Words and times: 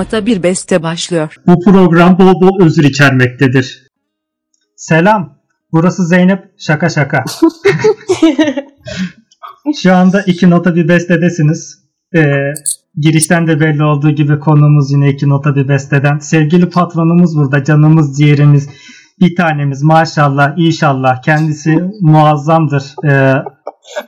2 0.00 0.06
nota 0.06 0.26
bir 0.26 0.42
beste 0.42 0.82
başlıyor. 0.82 1.34
Bu 1.46 1.64
program 1.64 2.18
bol 2.18 2.40
bol 2.40 2.64
özür 2.64 2.84
içermektedir. 2.84 3.86
Selam. 4.76 5.38
Burası 5.72 6.06
Zeynep. 6.06 6.44
Şaka 6.58 6.88
şaka. 6.88 7.24
Şu 9.82 9.94
anda 9.94 10.22
iki 10.22 10.50
nota 10.50 10.74
bir 10.74 10.88
bestedesiniz. 10.88 11.78
Ee, 12.16 12.52
girişten 12.96 13.46
de 13.46 13.60
belli 13.60 13.84
olduğu 13.84 14.10
gibi 14.10 14.38
konumuz 14.38 14.92
yine 14.92 15.10
iki 15.10 15.28
nota 15.28 15.56
bir 15.56 15.68
besteden. 15.68 16.18
Sevgili 16.18 16.70
patronumuz 16.70 17.36
burada. 17.36 17.64
Canımız, 17.64 18.18
ciğerimiz, 18.18 18.68
bir 19.20 19.36
tanemiz 19.36 19.82
maşallah, 19.82 20.54
inşallah. 20.56 21.22
Kendisi 21.22 21.78
muazzamdır. 22.00 22.94
Ee, 23.04 23.34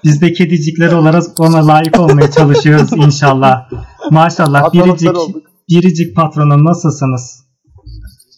biz 0.04 0.22
de 0.22 0.32
kedicikler 0.32 0.92
olarak 0.92 1.22
ona 1.38 1.66
layık 1.66 2.00
olmaya 2.00 2.30
çalışıyoruz 2.30 2.92
inşallah. 2.92 3.70
Maşallah. 4.10 4.72
Biricik, 4.72 5.16
olduk. 5.16 5.51
Biricik 5.70 6.16
patronum 6.16 6.64
nasılsınız? 6.64 7.44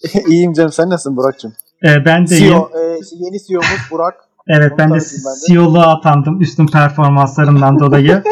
İyiyim 0.28 0.52
canım 0.52 0.72
sen 0.72 0.90
nasılsın 0.90 1.16
Burak'cığım? 1.16 1.52
Ee, 1.84 2.04
ben 2.04 2.26
de. 2.26 2.36
CEO, 2.36 2.70
e, 2.74 2.80
yeni 3.12 3.44
CEO'muz 3.46 3.90
Burak. 3.90 4.14
Evet 4.48 4.72
Onu 4.72 4.78
ben 4.78 4.88
de 4.88 4.92
ben 4.92 4.98
de. 4.98 5.46
CEO'luğa 5.48 5.86
atandım 5.86 6.40
üstün 6.40 6.66
performanslarımdan 6.66 7.78
dolayı. 7.78 8.22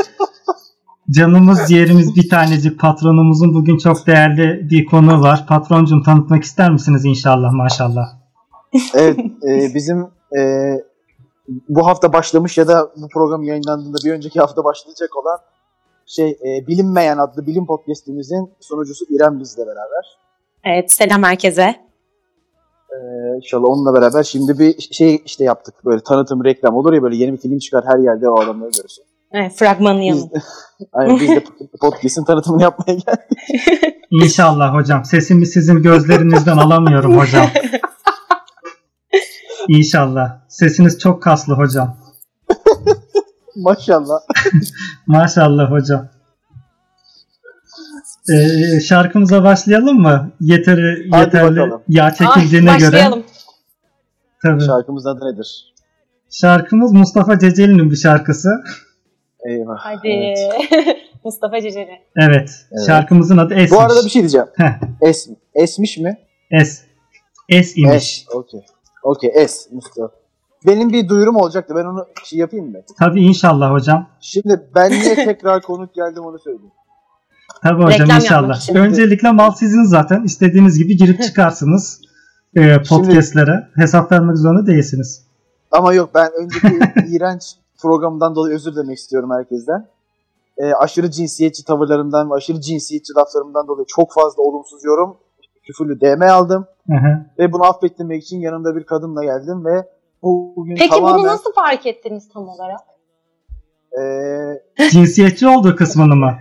Canımız 1.11 1.69
ciğerimiz 1.69 2.17
bir 2.17 2.29
tanecik 2.29 2.81
patronumuzun 2.81 3.55
bugün 3.55 3.79
çok 3.79 4.07
değerli 4.07 4.71
bir 4.71 4.87
konu 4.87 5.23
var. 5.23 5.47
Patroncum 5.49 6.03
tanıtmak 6.03 6.43
ister 6.43 6.71
misiniz 6.73 7.05
inşallah 7.05 7.53
maşallah. 7.53 8.05
Evet 8.95 9.19
e, 9.49 9.75
bizim 9.75 10.07
e, 10.39 10.73
bu 11.69 11.87
hafta 11.87 12.13
başlamış 12.13 12.59
ya 12.59 12.69
da 12.69 12.91
bu 12.97 13.09
program 13.09 13.43
yayınlandığında 13.43 13.97
bir 14.05 14.13
önceki 14.13 14.41
hafta 14.41 14.65
başlayacak 14.65 15.17
olan 15.17 15.39
şey 16.17 16.31
e, 16.31 16.67
Bilinmeyen 16.67 17.19
adlı 17.19 17.47
bilim 17.47 17.67
podcastimizin 17.67 18.51
sunucusu 18.61 19.05
İrem 19.11 19.41
bizle 19.41 19.67
beraber. 19.67 20.19
Evet 20.65 20.93
selam 20.93 21.23
herkese. 21.23 21.77
E, 22.91 22.97
inşallah 23.37 23.69
onunla 23.69 23.95
beraber 23.95 24.23
şimdi 24.23 24.59
bir 24.59 24.81
şey 24.81 25.23
işte 25.25 25.45
yaptık. 25.45 25.75
Böyle 25.85 26.03
tanıtım 26.03 26.45
reklam 26.45 26.77
olur 26.77 26.93
ya 26.93 27.03
böyle 27.03 27.17
yeni 27.17 27.33
bir 27.33 27.39
film 27.39 27.59
çıkar 27.59 27.85
her 27.87 27.99
yerde 27.99 28.29
o 28.29 28.41
adamları 28.41 28.71
görürsün. 28.71 29.05
Evet, 29.33 29.53
fragmanın 29.53 30.01
Biz, 30.01 30.09
yanı. 30.09 30.31
Aynen, 30.93 31.21
biz 31.21 31.29
de 31.29 31.45
podcast'in 31.81 32.25
tanıtımını 32.25 32.63
yapmaya 32.63 32.95
geldik. 32.95 33.39
İnşallah 34.11 34.75
hocam. 34.75 35.05
Sesimi 35.05 35.47
sizin 35.47 35.83
gözlerinizden 35.83 36.57
alamıyorum 36.57 37.19
hocam. 37.19 37.47
İnşallah. 39.69 40.41
Sesiniz 40.49 40.99
çok 40.99 41.23
kaslı 41.23 41.55
hocam. 41.55 41.97
Maşallah. 43.57 44.21
Maşallah 45.07 45.71
hocam. 45.71 46.09
Ee, 48.33 48.81
şarkımıza 48.81 49.45
başlayalım 49.45 50.01
mı? 50.01 50.31
Yeteri, 50.41 51.09
Hadi 51.11 51.25
yeterli 51.25 51.57
bakalım. 51.61 51.83
yağ 51.89 52.15
çekildiğine 52.15 52.71
Ay, 52.71 52.79
göre. 52.79 52.87
başlayalım. 52.93 53.25
Tabii. 54.43 54.65
Şarkımızın 54.65 55.09
adı 55.17 55.33
nedir? 55.33 55.75
Şarkımız 56.31 56.93
Mustafa 56.93 57.39
Ceceli'nin 57.39 57.91
bir 57.91 57.97
şarkısı. 57.97 58.49
Eyvah. 59.49 59.77
Hadi. 59.79 60.09
Evet. 60.09 60.39
Mustafa 61.25 61.61
Ceceli. 61.61 61.91
Evet. 62.17 62.51
Evet. 62.73 62.87
Şarkımızın 62.87 63.39
adı 63.39 63.55
Esmiş. 63.55 63.71
Bu 63.73 63.81
arada 63.81 64.05
bir 64.05 64.11
şey 64.11 64.23
diyeceğim. 64.23 64.47
Heh, 64.57 64.81
Es, 65.01 65.29
esmiş 65.55 65.99
mi? 65.99 66.19
Es. 66.51 66.83
Es 67.49 67.77
imiş. 67.77 67.95
Es. 67.97 68.25
Okey. 68.35 68.61
Okey. 69.03 69.31
Es. 69.35 69.69
Mustafa. 69.73 70.11
Benim 70.67 70.93
bir 70.93 71.09
duyurum 71.09 71.37
olacaktı. 71.37 71.75
Ben 71.77 71.85
onu 71.85 72.07
şey 72.25 72.39
yapayım 72.39 72.71
mı? 72.71 72.79
Tabii 72.99 73.23
inşallah 73.25 73.73
hocam. 73.73 74.07
Şimdi 74.21 74.61
ben 74.75 74.91
niye 74.91 75.15
tekrar 75.15 75.63
konuk 75.63 75.95
geldim 75.95 76.23
onu 76.25 76.39
söyleyeyim. 76.39 76.73
Tabii 77.63 77.83
hocam 77.83 78.01
Reklam 78.01 78.17
inşallah. 78.17 78.57
için. 78.57 78.75
Öncelikle 78.75 79.31
mal 79.33 79.51
sizin 79.51 79.85
zaten. 79.85 80.23
İstediğiniz 80.23 80.79
gibi 80.79 80.97
girip 80.97 81.23
çıkarsınız. 81.29 82.01
e, 82.57 82.83
podcastlere. 82.83 83.69
Hesap 83.75 84.13
vermek 84.13 84.37
zorunda 84.37 84.67
değilsiniz. 84.67 85.27
Ama 85.73 85.95
yok 85.95 86.11
ben 86.15 86.31
önceki 86.43 86.79
iğrenç 87.17 87.43
programdan 87.83 88.35
dolayı 88.35 88.55
özür 88.55 88.75
dilemek 88.75 88.99
istiyorum 88.99 89.31
herkesten. 89.39 89.87
Ee, 90.59 90.73
aşırı 90.73 91.11
cinsiyetçi 91.11 91.65
tavırlarımdan 91.65 92.31
ve 92.31 92.35
aşırı 92.35 92.61
cinsiyetçi 92.61 93.13
laflarımdan 93.17 93.69
dolayı 93.69 93.87
çok 93.89 94.13
fazla 94.13 94.43
olumsuz 94.43 94.85
yorum, 94.85 95.17
küfürlü 95.63 96.01
DM 96.01 96.23
aldım. 96.23 96.67
Hı 96.87 96.95
hı. 96.97 97.27
Ve 97.39 97.53
bunu 97.53 97.65
affettirmek 97.65 98.23
için 98.23 98.39
yanımda 98.41 98.77
bir 98.77 98.85
kadınla 98.85 99.25
geldim 99.25 99.65
ve 99.65 99.89
bugün 100.23 100.77
Peki 100.77 100.91
tamamen 100.91 101.19
bunu 101.19 101.27
nasıl 101.27 101.53
fark 101.53 101.87
ettiniz 101.87 102.29
tam 102.29 102.49
olarak? 102.49 102.81
e, 104.79 104.91
Cinsiyetçi 104.91 105.49
olduğu 105.49 105.77
kısmını 105.77 106.17
mı? 106.17 106.39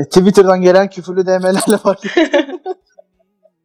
e, 0.00 0.04
Twitter'dan 0.04 0.60
gelen 0.60 0.90
küfürlü 0.90 1.26
DM'lerle 1.26 1.76
fark 1.76 2.06
ettim. 2.06 2.60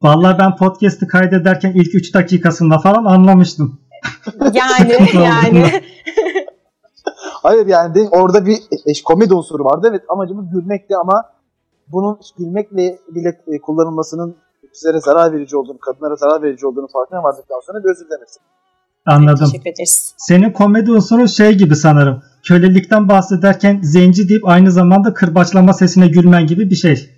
Vallahi 0.01 0.39
ben 0.39 0.55
podcast'ı 0.55 1.07
kaydederken 1.07 1.71
ilk 1.71 1.95
3 1.95 2.13
dakikasında 2.13 2.79
falan 2.79 3.05
anlamıştım. 3.05 3.79
Yani 4.53 4.97
yani. 5.13 5.83
Hayır 7.43 7.67
yani 7.67 7.95
de, 7.95 8.09
orada 8.11 8.45
bir 8.45 8.57
e, 8.85 9.03
komedi 9.05 9.33
unsuru 9.33 9.65
vardı. 9.65 9.87
Evet 9.89 10.01
amacımız 10.09 10.45
gülmekti 10.51 10.97
ama 10.97 11.31
bunun 11.87 12.19
gülmekle 12.37 12.99
bile 13.15 13.41
e, 13.47 13.61
kullanılmasının 13.61 14.35
bizlere 14.73 14.99
zarar 14.99 15.33
verici 15.33 15.57
olduğunu, 15.57 15.77
kadınlara 15.79 16.15
zarar 16.15 16.41
verici 16.41 16.67
olduğunu 16.67 16.87
farkına 16.87 17.23
vardıktan 17.23 17.59
sonra 17.65 17.83
bir 17.83 17.89
özür 17.89 18.05
dilemek 18.05 18.27
istedim. 18.27 18.47
Anladım. 19.05 19.45
Teşekkür 19.45 19.69
ederiz. 19.69 20.13
Senin 20.17 20.51
komedi 20.51 20.91
unsuru 20.91 21.27
şey 21.27 21.57
gibi 21.57 21.75
sanırım. 21.75 22.23
Kölelikten 22.43 23.09
bahsederken 23.09 23.81
zenci 23.81 24.29
deyip 24.29 24.47
aynı 24.47 24.71
zamanda 24.71 25.13
kırbaçlama 25.13 25.73
sesine 25.73 26.07
gülmen 26.07 26.47
gibi 26.47 26.69
bir 26.69 26.75
şey. 26.75 27.09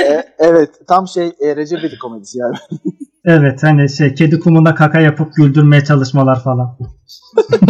E, 0.00 0.24
evet 0.38 0.70
tam 0.88 1.08
şey 1.08 1.26
e, 1.26 1.56
Recep 1.56 1.80
İvedik 1.80 2.00
komedisi 2.00 2.38
yani. 2.38 2.56
Evet 3.28 3.62
hani 3.62 3.88
şey 3.88 4.14
kedi 4.14 4.40
kumuna 4.40 4.74
kaka 4.74 5.00
yapıp 5.00 5.34
güldürmeye 5.34 5.84
çalışmalar 5.84 6.42
falan. 6.42 6.78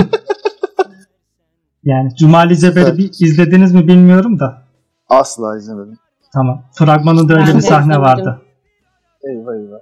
yani 1.84 2.16
Cumali 2.16 2.58
Ceber'i 2.58 2.98
bir 2.98 3.10
izlediniz 3.20 3.74
mi 3.74 3.88
bilmiyorum 3.88 4.38
da. 4.38 4.62
Asla 5.08 5.58
izlemedim. 5.58 5.98
Tamam. 6.34 6.62
Fragmanında 6.72 7.34
öyle 7.34 7.56
bir 7.56 7.60
sahne 7.60 8.00
vardı. 8.00 8.42
Eyvah 9.24 9.54
eyvah. 9.54 9.78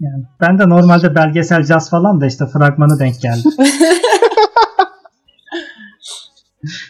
Yani 0.00 0.24
ben 0.40 0.58
de 0.58 0.68
normalde 0.68 1.14
belgesel 1.14 1.64
caz 1.64 1.90
falan 1.90 2.20
da 2.20 2.26
işte 2.26 2.46
fragmanı 2.46 2.98
denk 2.98 3.20
geldi. 3.20 3.48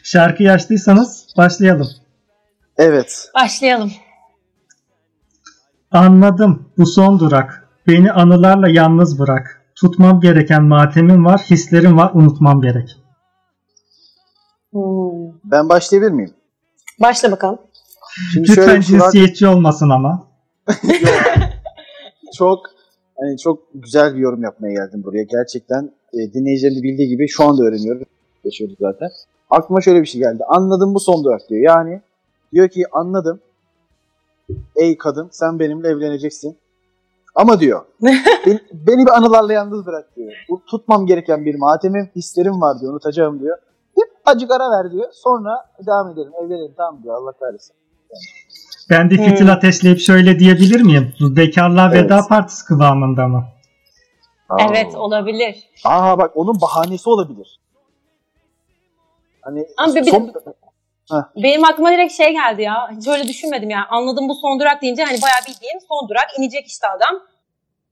Şarkıyı 0.03 0.53
açtıysanız 0.53 1.27
başlayalım. 1.37 1.89
Evet. 2.77 3.31
Başlayalım. 3.35 3.93
Anladım. 5.91 6.69
Bu 6.79 6.87
son 6.87 7.19
durak. 7.19 7.69
Beni 7.87 8.13
anılarla 8.13 8.69
yalnız 8.69 9.19
bırak. 9.19 9.63
Tutmam 9.75 10.21
gereken 10.21 10.65
matemim 10.65 11.25
var, 11.25 11.41
hislerim 11.51 11.97
var, 11.97 12.11
unutmam 12.15 12.61
gerek. 12.63 12.97
Hmm. 14.73 15.33
Ben 15.45 15.69
başlayabilir 15.69 16.11
miyim? 16.11 16.35
Başla 17.01 17.33
bakalım. 17.33 17.59
Şimdi 18.33 18.49
Lütfen 18.49 18.65
şöyle 18.65 18.83
cinsiyetçi 18.83 19.47
olmasın 19.47 19.91
ama. 19.91 20.29
çok 22.39 22.76
hani 23.21 23.39
çok 23.39 23.59
güzel 23.75 24.15
bir 24.15 24.19
yorum 24.19 24.43
yapmaya 24.43 24.73
geldim 24.73 25.05
buraya. 25.05 25.23
Gerçekten 25.23 25.91
e, 26.13 26.33
dinleyicilerin 26.33 26.83
bildiği 26.83 27.09
gibi 27.09 27.29
şu 27.29 27.45
anda 27.45 27.65
öğreniyoruz. 27.65 28.03
Yaşıyoruz 28.45 28.77
zaten. 28.81 29.09
Aklıma 29.51 29.81
şöyle 29.81 30.01
bir 30.01 30.07
şey 30.07 30.21
geldi. 30.21 30.43
Anladım 30.49 30.95
bu 30.95 31.01
son 31.01 31.25
durak 31.25 31.41
diyor. 31.49 31.63
Yani 31.63 32.01
diyor 32.53 32.69
ki 32.69 32.85
anladım. 32.93 33.41
Ey 34.77 34.99
kadın 34.99 35.29
sen 35.33 35.59
benimle 35.59 35.89
evleneceksin. 35.89 36.57
Ama 37.35 37.61
diyor 37.61 37.85
beni, 38.47 38.61
beni 38.73 39.07
bir 39.07 39.17
anılarla 39.17 39.53
yalnız 39.53 39.87
bırak 39.87 40.17
diyor. 40.17 40.33
Bu 40.51 40.63
tutmam 40.67 41.07
gereken 41.07 41.45
bir 41.45 41.55
matemim, 41.55 42.11
hislerim 42.17 42.61
var 42.61 42.81
diyor. 42.81 42.93
Unutacağım 42.93 43.41
diyor. 43.41 43.59
Bir 43.97 44.05
acık 44.25 44.51
ara 44.51 44.71
ver 44.71 44.93
diyor. 44.93 45.09
Sonra 45.13 45.51
devam 45.87 46.11
edelim. 46.11 46.33
Evlenelim 46.45 46.75
tamam 46.77 47.03
diyor. 47.03 47.15
Allah 47.15 47.33
kahretsin. 47.33 47.77
Ben 48.91 49.11
bir 49.11 49.17
fitil 49.17 49.45
Hmm. 49.45 49.51
ateşleyip 49.51 50.01
şöyle 50.01 50.39
diyebilir 50.39 50.81
miyim? 50.81 51.15
Bekarlığa 51.21 51.89
Evet. 51.93 52.05
Veda 52.05 52.27
Partisi 52.29 52.65
kıvamında 52.65 53.29
mı? 53.29 53.45
Evet 54.71 54.95
olabilir. 54.95 55.57
Aa 55.85 56.19
bak 56.19 56.31
onun 56.37 56.61
bahanesi 56.61 57.09
olabilir. 57.11 57.61
Hani 59.43 59.67
Ama 59.77 59.95
bir- 59.95 60.05
son- 60.05 60.33
Benim 61.37 61.65
aklıma 61.65 61.93
direkt 61.93 62.13
şey 62.13 62.33
geldi 62.33 62.63
ya. 62.63 62.91
Hiç 62.97 63.09
öyle 63.09 63.29
düşünmedim 63.29 63.71
yani. 63.71 63.85
Anladım 63.91 64.29
bu 64.29 64.35
son 64.35 64.61
durak 64.61 64.83
deyince 64.83 65.05
hani 65.05 65.23
bayağı 65.23 65.41
bildiğin 65.41 65.79
son 65.89 66.09
durak. 66.09 66.27
inecek 66.39 66.67
işte 66.67 66.87
adam. 66.89 67.23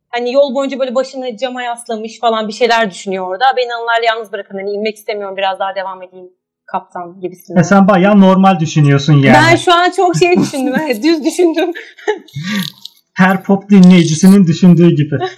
Hani 0.08 0.32
yol 0.32 0.55
boyunca 0.55 0.79
böyle 0.79 0.94
başını 0.94 1.37
cama 1.37 1.62
yaslamış 1.62 2.20
falan 2.20 2.49
bir 2.49 2.52
şeyler 2.52 2.90
düşünüyor 2.90 3.29
orada. 3.29 3.44
Beni 3.56 3.75
anılarla 3.75 4.05
yalnız 4.06 4.32
bırakın. 4.32 4.58
Hani 4.58 4.70
inmek 4.70 4.97
istemiyorum 4.97 5.37
biraz 5.37 5.58
daha 5.58 5.75
devam 5.75 6.02
edeyim 6.02 6.31
kaptan 6.66 7.20
gibisinden. 7.20 7.61
E 7.61 7.64
sen 7.64 7.88
bayağı 7.88 8.20
normal 8.20 8.61
düşünüyorsun 8.61 9.12
yani. 9.12 9.37
Ben 9.50 9.56
şu 9.56 9.72
an 9.72 9.90
çok 9.90 10.16
şey 10.16 10.38
düşündüm. 10.40 10.75
düz 11.02 11.25
düşündüm. 11.25 11.72
Her 13.14 13.43
pop 13.43 13.70
dinleyicisinin 13.70 14.46
düşündüğü 14.46 14.88
gibi. 14.88 15.19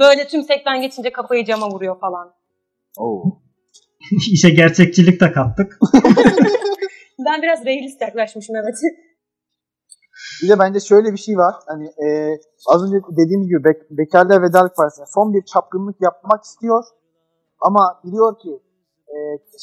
Böyle 0.00 0.28
tümsekten 0.28 0.80
geçince 0.80 1.12
kafayı 1.12 1.44
cama 1.44 1.68
vuruyor 1.70 2.00
falan. 2.00 2.32
Oo. 2.98 3.24
İşe 4.32 4.50
gerçekçilik 4.50 5.20
de 5.20 5.32
kattık. 5.32 5.78
Ben 7.26 7.42
biraz 7.42 7.64
realist 7.64 8.00
yaklaşmışım 8.00 8.56
evet. 8.56 8.74
Bir 10.42 10.48
de 10.48 10.58
bence 10.58 10.80
şöyle 10.80 11.12
bir 11.12 11.18
şey 11.18 11.36
var. 11.36 11.54
Hani 11.66 11.86
e, 11.86 12.06
az 12.68 12.82
önce 12.84 12.96
dediğim 13.10 13.42
gibi 13.42 13.64
Bek 13.64 13.76
Bekarlığa 13.90 14.42
Vedalık 14.42 14.76
Partisi'ne 14.76 15.06
son 15.14 15.34
bir 15.34 15.42
çapkınlık 15.44 15.96
yapmak 16.00 16.44
istiyor. 16.44 16.84
Ama 17.60 18.00
biliyor 18.04 18.38
ki 18.38 18.50
e, 19.12 19.16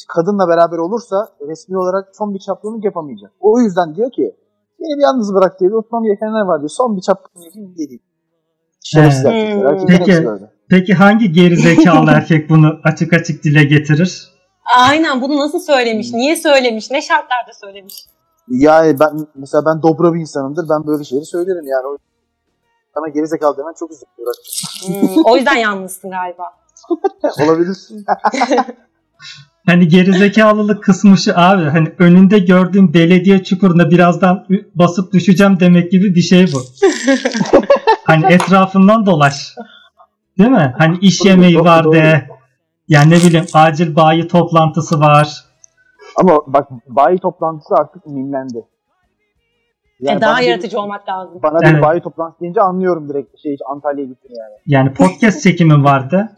kadınla 0.08 0.48
beraber 0.48 0.78
olursa 0.78 1.16
resmi 1.48 1.78
olarak 1.78 2.08
son 2.16 2.34
bir 2.34 2.38
çapkınlık 2.38 2.84
yapamayacak. 2.84 3.32
O 3.40 3.60
yüzden 3.60 3.94
diyor 3.94 4.10
ki 4.10 4.36
beni 4.80 4.98
bir 4.98 5.02
yalnız 5.02 5.34
bırak 5.34 5.60
diyor. 5.60 5.72
Unutmam 5.72 6.04
gerekenler 6.04 6.40
var 6.40 6.60
diyor. 6.60 6.70
Son 6.70 6.96
bir 6.96 7.02
çapkınlık 7.02 7.46
yapayım 7.46 7.74
diye 7.76 7.88
değil. 7.88 8.02
Şerefsiz 8.84 9.24
Evet. 9.24 9.34
erkekler. 9.34 9.70
Hmm. 9.70 9.90
Erkeklerin 9.90 10.38
Peki. 10.38 10.50
Peki 10.70 10.94
hangi 10.94 11.32
geri 11.32 11.56
zekalı 11.56 12.10
erkek 12.10 12.50
bunu 12.50 12.80
açık 12.84 13.12
açık 13.12 13.44
dile 13.44 13.64
getirir? 13.64 14.30
Aynen 14.76 15.22
bunu 15.22 15.36
nasıl 15.36 15.60
söylemiş? 15.60 16.12
Niye 16.12 16.36
söylemiş? 16.36 16.90
Ne 16.90 17.02
şartlarda 17.02 17.52
söylemiş? 17.60 18.06
Yani 18.48 19.00
ben 19.00 19.26
mesela 19.34 19.62
ben 19.66 19.82
dobra 19.82 20.14
bir 20.14 20.20
insanımdır. 20.20 20.66
Ben 20.70 20.86
böyle 20.86 21.04
şeyleri 21.04 21.26
söylerim 21.26 21.66
yani. 21.66 21.86
O 21.86 21.96
sana 22.94 23.08
gerizekalı 23.08 23.56
demen 23.56 23.72
çok 23.78 23.90
üzücü. 23.90 24.06
Hmm, 24.86 25.24
o 25.24 25.36
yüzden 25.36 25.56
yalnızsın 25.56 26.10
galiba. 26.10 26.44
Olabilir. 27.44 27.76
Hani 29.70 29.88
gerizekalılık 29.88 30.82
kısmışı 30.84 31.36
abi 31.36 31.64
hani 31.64 31.92
önünde 31.98 32.38
gördüğüm 32.38 32.94
belediye 32.94 33.44
çukuruna 33.44 33.90
birazdan 33.90 34.46
basıp 34.74 35.12
düşeceğim 35.12 35.60
demek 35.60 35.90
gibi 35.90 36.14
bir 36.14 36.20
şey 36.20 36.46
bu. 36.52 36.58
hani 38.04 38.32
etrafından 38.32 39.06
dolaş. 39.06 39.54
Değil 40.38 40.50
mi? 40.50 40.74
Hani 40.78 40.98
iş 40.98 41.24
yemeği 41.24 41.58
var 41.60 41.92
de. 41.92 42.28
Yani 42.88 43.10
ne 43.10 43.16
bileyim 43.16 43.46
acil 43.54 43.96
bayi 43.96 44.28
toplantısı 44.28 45.00
var. 45.00 45.44
Ama 46.16 46.38
bak 46.46 46.68
bayi 46.88 47.18
toplantısı 47.18 47.74
artık 47.74 48.06
mimlendi. 48.06 48.64
Yani 50.00 50.18
E, 50.18 50.20
daha 50.20 50.32
bana 50.32 50.40
bir- 50.40 50.46
yaratıcı 50.46 50.80
olmak 50.80 51.08
lazım. 51.08 51.40
Bana 51.42 51.60
bir 51.60 51.66
Evet. 51.66 51.82
bayi 51.82 52.00
toplantısı 52.00 52.40
deyince 52.40 52.60
anlıyorum 52.60 53.08
direkt 53.08 53.38
şey 53.42 53.56
Antalya'ya 53.70 54.08
gittim 54.08 54.30
yani. 54.38 54.54
Yani 54.66 54.94
podcast 54.94 55.42
çekimi 55.42 55.84
vardı. 55.84 56.28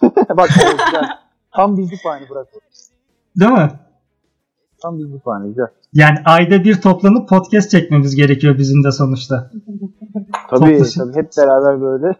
bak 0.36 0.48
güzel. 0.48 1.08
Tam 1.56 1.76
bizlik 1.78 2.02
puanı 2.02 2.28
bırak. 2.30 2.48
Değil 3.36 3.50
mi? 3.52 3.70
Tam 4.82 4.98
bizlik 4.98 5.24
puanı 5.24 5.48
güzel. 5.48 5.66
Yani 5.92 6.18
ayda 6.24 6.64
bir 6.64 6.80
toplanıp 6.80 7.28
podcast 7.28 7.70
çekmemiz 7.70 8.16
gerekiyor 8.16 8.58
bizim 8.58 8.84
de 8.84 8.92
sonuçta. 8.92 9.50
Tabii 10.50 10.78
Toplu- 10.78 10.98
tabii 10.98 11.16
hep 11.16 11.30
beraber 11.38 11.80
böyle. 11.80 12.06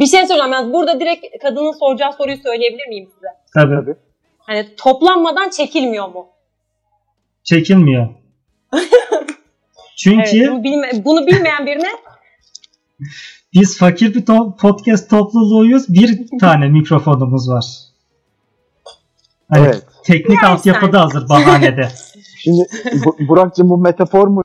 Bir 0.00 0.06
şey 0.06 0.26
söyleyeceğim. 0.26 0.52
Yani 0.52 0.72
burada 0.72 1.00
direkt 1.00 1.24
kadının 1.42 1.72
soracağı 1.72 2.12
soruyu 2.12 2.36
söyleyebilir 2.36 2.88
miyim 2.88 3.08
size? 3.14 3.26
Tabii. 3.54 3.74
Tabii. 3.74 3.96
Hani 4.38 4.68
toplanmadan 4.76 5.50
çekilmiyor 5.50 6.08
mu? 6.08 6.26
Çekilmiyor. 7.44 8.08
Çünkü 9.96 10.38
Evet, 10.38 10.50
bunu, 10.50 10.64
bilme- 10.64 11.04
bunu 11.04 11.26
bilmeyen 11.26 11.66
birine 11.66 11.88
biz 13.54 13.78
fakir 13.78 14.14
bir 14.14 14.26
to- 14.26 14.56
podcast 14.56 15.10
topluluğuyuz. 15.10 15.88
Bir 15.88 16.38
tane 16.40 16.68
mikrofonumuz 16.68 17.48
var. 17.50 17.64
Hani 19.52 19.64
Evet. 19.66 19.86
teknik 20.04 20.42
Yani 20.42 20.52
altyapı 20.54 20.92
da 20.92 21.00
hazır 21.00 21.28
bahanede. 21.28 21.88
Şimdi 22.36 22.62
bu, 23.04 23.16
Burak'cığım 23.28 23.70
bu 23.70 23.78
metafor 23.78 24.28
mu? 24.28 24.42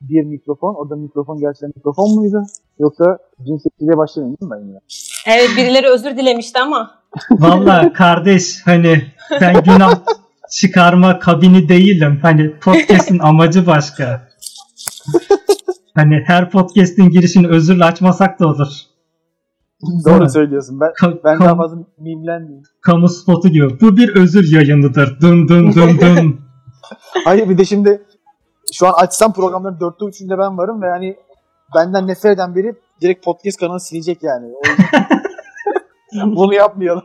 Bir 0.00 0.22
mikrofon. 0.24 0.74
O 0.74 0.90
da 0.90 0.96
mikrofon 0.96 1.40
gerçekten 1.40 1.72
mikrofon 1.76 2.14
muydu? 2.14 2.42
Yoksa 2.78 3.18
cinsiyetçiliğe 3.46 3.96
başlamayayım 3.96 4.36
değil 4.40 4.52
mi 4.52 4.56
ben 4.58 4.68
yine? 4.68 4.78
evet 5.26 5.50
birileri 5.56 5.86
özür 5.88 6.16
dilemişti 6.16 6.58
ama 6.58 6.90
Valla 7.30 7.92
kardeş 7.94 8.60
hani 8.64 9.02
ben 9.40 9.62
günah 9.62 10.00
çıkarma 10.50 11.18
kabini 11.18 11.68
değilim. 11.68 12.18
Hani 12.22 12.56
podcast'in 12.58 13.18
amacı 13.18 13.66
başka. 13.66 14.28
Hani 15.94 16.22
her 16.26 16.50
podcast'in 16.50 17.10
girişini 17.10 17.48
özürle 17.48 17.84
açmasak 17.84 18.40
da 18.40 18.46
olur. 18.48 18.68
Doğru 20.06 20.28
söylüyorsun. 20.30 20.80
Ben 20.80 20.88
Ka- 20.90 21.20
ben 21.24 21.36
kam- 21.36 21.44
daha 21.46 21.56
fazla 21.56 21.76
mimlenmeyeyim. 21.98 22.62
kamu 22.80 23.08
spotu 23.08 23.48
gibi. 23.48 23.80
Bu 23.80 23.96
bir 23.96 24.16
özür 24.16 24.52
yayınıdır. 24.56 25.20
Dın 25.20 25.48
dın 25.48 25.72
dın 25.72 25.98
dın. 26.00 26.40
Hayır 27.24 27.48
bir 27.48 27.58
de 27.58 27.64
şimdi 27.64 28.02
şu 28.72 28.86
an 28.86 28.92
açsam 28.92 29.32
programların 29.32 29.80
dörtte 29.80 30.04
üçünde 30.04 30.38
ben 30.38 30.58
varım 30.58 30.82
ve 30.82 30.86
yani 30.86 31.16
benden 31.76 32.06
nefret 32.06 32.34
eden 32.34 32.54
biri 32.54 32.74
direkt 33.00 33.24
podcast 33.24 33.58
kanalı 33.60 33.80
silecek 33.80 34.18
yani. 34.22 34.46
Bunu 36.36 36.54
yapmayalım. 36.54 37.02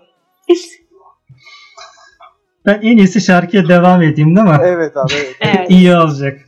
Ben 2.65 2.79
en 2.81 2.97
iyisi 2.97 3.21
şarkıya 3.21 3.67
devam 3.67 4.01
edeyim 4.01 4.35
değil 4.35 4.47
mi? 4.47 4.57
Evet 4.61 4.97
abi 4.97 5.13
evet. 5.15 5.35
evet. 5.41 5.69
İyi 5.71 5.95
olacak. 5.95 6.39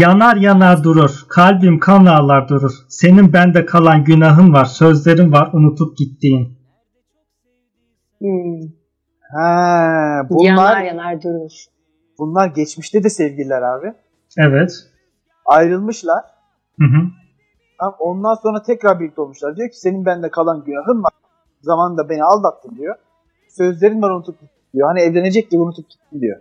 Yanar 0.00 0.36
yanar 0.36 0.84
durur, 0.84 1.26
kalbim 1.28 1.78
kan 1.78 2.06
ağlar 2.06 2.48
durur. 2.48 2.72
Senin 2.88 3.32
bende 3.32 3.64
kalan 3.66 4.04
günahın 4.04 4.52
var, 4.52 4.64
sözlerin 4.64 5.32
var 5.32 5.50
unutup 5.52 5.96
gittiğin. 5.96 6.58
Hmm. 8.18 8.60
Ha, 9.32 10.22
bunlar 10.30 10.44
Yanar 10.44 10.82
yanar 10.84 11.22
durur. 11.22 11.52
bunlar 12.18 12.46
geçmişte 12.46 13.04
de 13.04 13.08
sevgililer 13.08 13.62
abi. 13.62 13.92
Evet. 14.38 14.72
Ayrılmışlar. 15.46 16.24
Hı 16.78 16.84
hı. 16.84 17.08
Ama 17.78 17.96
ondan 17.98 18.34
sonra 18.34 18.62
tekrar 18.62 19.00
birlikte 19.00 19.20
olmuşlar. 19.20 19.56
Diyor 19.56 19.68
ki 19.70 19.80
senin 19.80 20.04
bende 20.06 20.30
kalan 20.30 20.64
günahın 20.64 21.02
var. 21.02 21.12
Zamanında 21.60 22.08
beni 22.08 22.24
aldattın 22.24 22.76
diyor. 22.76 22.94
Sözlerin 23.48 24.02
var 24.02 24.10
unutup 24.10 24.40
gittin 24.40 24.56
diyor. 24.74 24.88
Hani 24.88 25.00
evlenecek 25.00 25.50
diye 25.50 25.60
unutup 25.62 25.90
gittin 25.90 26.20
diyor. 26.20 26.40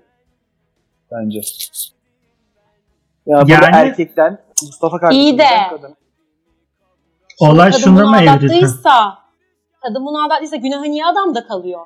Bence. 1.12 1.42
Ya 3.26 3.42
burada 3.42 3.54
Yani- 3.54 3.76
erkekten 3.76 4.38
Mustafa 4.64 5.00
kardeşim. 5.00 5.22
İyi 5.22 5.38
de. 5.38 5.44
Kadın. 5.70 5.96
Olay 7.40 7.72
bunu 7.86 8.10
mı 8.10 8.18
evrildi? 8.18 8.66
kadın 9.84 10.06
bunu 10.06 10.26
aldattıysa 10.26 10.56
günahı 10.56 10.84
niye 10.84 11.06
adamda 11.06 11.48
kalıyor? 11.48 11.80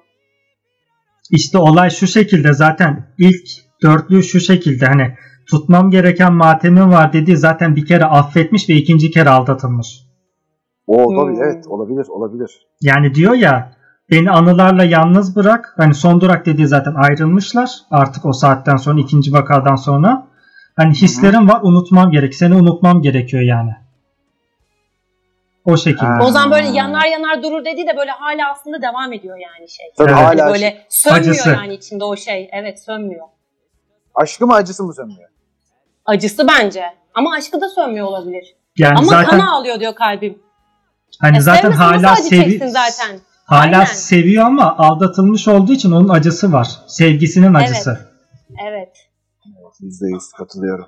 İşte 1.31 1.57
olay 1.57 1.89
şu 1.89 2.07
şekilde 2.07 2.53
zaten 2.53 3.07
ilk 3.17 3.47
dörtlü 3.83 4.23
şu 4.23 4.39
şekilde 4.39 4.85
hani 4.85 5.15
tutmam 5.49 5.91
gereken 5.91 6.33
matemim 6.33 6.91
var 6.91 7.13
dediği 7.13 7.37
zaten 7.37 7.75
bir 7.75 7.85
kere 7.85 8.05
affetmiş 8.05 8.69
ve 8.69 8.73
ikinci 8.73 9.11
kere 9.11 9.29
aldatılmış. 9.29 9.87
Oo 10.87 10.95
tabii 10.97 11.35
Hmm. 11.35 11.43
evet 11.43 11.67
olabilir 11.67 12.05
olabilir. 12.09 12.51
Yani 12.81 13.15
diyor 13.15 13.33
ya 13.33 13.71
beni 14.11 14.31
anılarla 14.31 14.83
yalnız 14.83 15.35
bırak. 15.35 15.73
Hani 15.77 15.93
son 15.93 16.21
durak 16.21 16.45
dediği 16.45 16.67
zaten 16.67 16.93
ayrılmışlar. 16.95 17.69
Artık 17.91 18.25
o 18.25 18.33
saatten 18.33 18.77
sonra 18.77 18.99
ikinci 18.99 19.33
vakadan 19.33 19.75
sonra. 19.75 20.27
Hani 20.75 20.93
hislerim 20.93 21.49
var 21.49 21.59
unutmam 21.63 22.11
gerek. 22.11 22.35
Seni 22.35 22.55
unutmam 22.55 23.01
gerekiyor 23.01 23.43
yani. 23.43 23.71
O 25.65 25.77
şekilde. 25.77 26.05
Ha. 26.05 26.19
O 26.23 26.31
zaman 26.31 26.51
böyle 26.51 26.67
yanar 26.77 27.05
yanar 27.05 27.43
durur 27.43 27.65
dediği 27.65 27.87
de 27.87 27.97
böyle 27.97 28.11
hala 28.11 28.51
aslında 28.51 28.81
devam 28.81 29.13
ediyor 29.13 29.37
yani 29.37 29.69
şey. 29.69 29.85
Tabii 29.97 30.11
Evet. 30.11 30.21
hala 30.23 30.47
Böyle 30.53 30.85
sönmüyor 30.89 31.21
Acısı. 31.31 31.49
yani 31.49 31.73
içinde 31.73 32.03
o 32.03 32.15
şey. 32.15 32.49
Evet 32.53 32.79
sönmüyor. 32.83 33.27
aşkı 34.15 34.47
mı 34.47 34.53
acısı 34.53 34.83
mı 34.83 34.93
sönmüyor? 34.93 35.29
Acısı 36.05 36.47
bence. 36.47 36.83
Ama 37.13 37.33
aşkı 37.33 37.61
da 37.61 37.69
sönmüyor 37.69 38.07
olabilir. 38.07 38.55
Yani 38.77 38.97
Ama 38.97 39.07
zaten 39.07 39.29
kan 39.39 39.47
ağlıyor 39.47 39.79
diyor 39.79 39.95
kalbim. 39.95 40.39
hani 41.21 41.37
E, 41.37 41.41
zaten 41.41 41.71
hala 41.71 42.15
sevi 42.15 42.69
zaten. 42.69 43.19
hala 43.45 43.61
Aynen. 43.61 43.85
seviyor 43.85 44.45
ama 44.45 44.77
aldatılmış 44.77 45.47
olduğu 45.47 45.71
için 45.73 45.91
onun 45.91 46.09
acısı 46.09 46.51
var. 46.53 46.67
Sevgisinin 46.87 47.53
acısı. 47.53 47.99
Evet. 48.67 49.04
Yüzde 49.81 50.05
yüz 50.07 50.31
katılıyorum. 50.37 50.85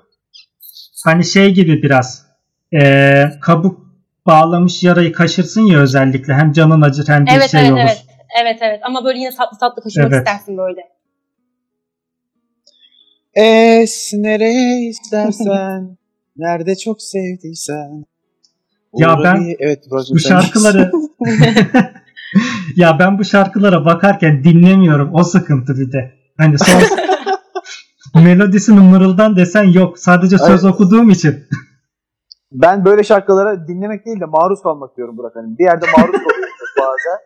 Hani 1.04 1.24
şey 1.24 1.54
gibi 1.54 1.82
biraz 1.82 2.26
eee, 2.72 3.38
kabuk 3.42 3.88
bağlamış 4.26 4.82
yarayı 4.82 5.12
kaşırsın 5.12 5.60
ya 5.66 5.78
özellikle 5.78 6.34
hem 6.34 6.52
canın 6.52 6.82
acır 6.82 7.08
hem 7.08 7.26
bir 7.26 7.30
Evet 7.32 7.50
şey 7.50 7.60
evet 7.60 7.70
olur. 7.72 7.80
evet. 7.80 8.04
Evet 8.42 8.58
evet 8.62 8.80
ama 8.84 9.04
böyle 9.04 9.18
yine 9.18 9.30
tatlı 9.30 9.58
tatlı 9.58 9.82
kaşımak 9.82 10.12
Evet. 10.12 10.18
istersin 10.26 10.56
böyle. 10.56 10.80
Es 13.34 14.12
nereye 14.14 14.88
istersen, 14.88 15.96
nerede 16.36 16.76
çok 16.76 17.02
sevdiysen. 17.02 18.04
Ya 18.94 19.14
Uğra 19.16 19.24
ben 19.24 19.40
bir- 19.48 19.56
evet, 19.60 19.84
Bu 20.10 20.18
şarkıları 20.18 20.90
ya 22.76 22.98
ben 22.98 23.18
bu 23.18 23.24
şarkılara 23.24 23.84
bakarken 23.84 24.44
dinlemiyorum. 24.44 25.14
O 25.14 25.24
sıkıntı 25.24 25.74
bir 25.78 25.92
de. 25.92 26.14
Hani 26.36 26.58
son 26.58 26.80
melodisini 28.24 28.80
mırıldan 28.80 29.36
desen 29.36 29.64
yok. 29.64 29.98
Sadece 29.98 30.38
söz 30.38 30.64
Evet. 30.64 30.74
okuduğum 30.74 31.10
için. 31.10 31.44
Ben 32.52 32.84
böyle 32.84 33.04
şarkılara 33.04 33.68
dinlemek 33.68 34.06
değil 34.06 34.20
de 34.20 34.24
maruz 34.24 34.62
kalmak 34.62 34.96
diyorum 34.96 35.16
Burak. 35.16 35.36
Hani 35.36 35.58
bir 35.58 35.64
yerde 35.64 35.86
maruz 35.98 36.12
kalıyorum 36.12 36.54
bazen. 36.78 37.18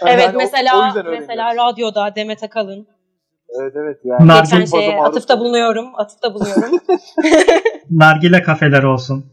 Hani 0.00 0.10
Evet 0.10 0.26
hani 0.26 0.36
o- 0.36 0.40
o 0.40 0.42
mesela 0.42 0.94
mesela 1.10 1.54
radyoda 1.54 2.14
Demet 2.16 2.42
Akalın. 2.42 2.86
Evet 3.60 3.72
evet 3.76 3.98
yani. 4.04 4.28
Nar- 4.30 4.42
Geçen 4.42 4.60
Çok 4.60 4.68
fazla 4.70 4.78
şeye 4.80 5.02
atıfta 5.02 5.38
bulunuyorum. 5.38 5.86
Atıfta 5.96 6.34
bulunuyorum. 6.34 6.78
Nargile 7.90 8.42
kafeler 8.42 8.82
olsun. 8.82 9.26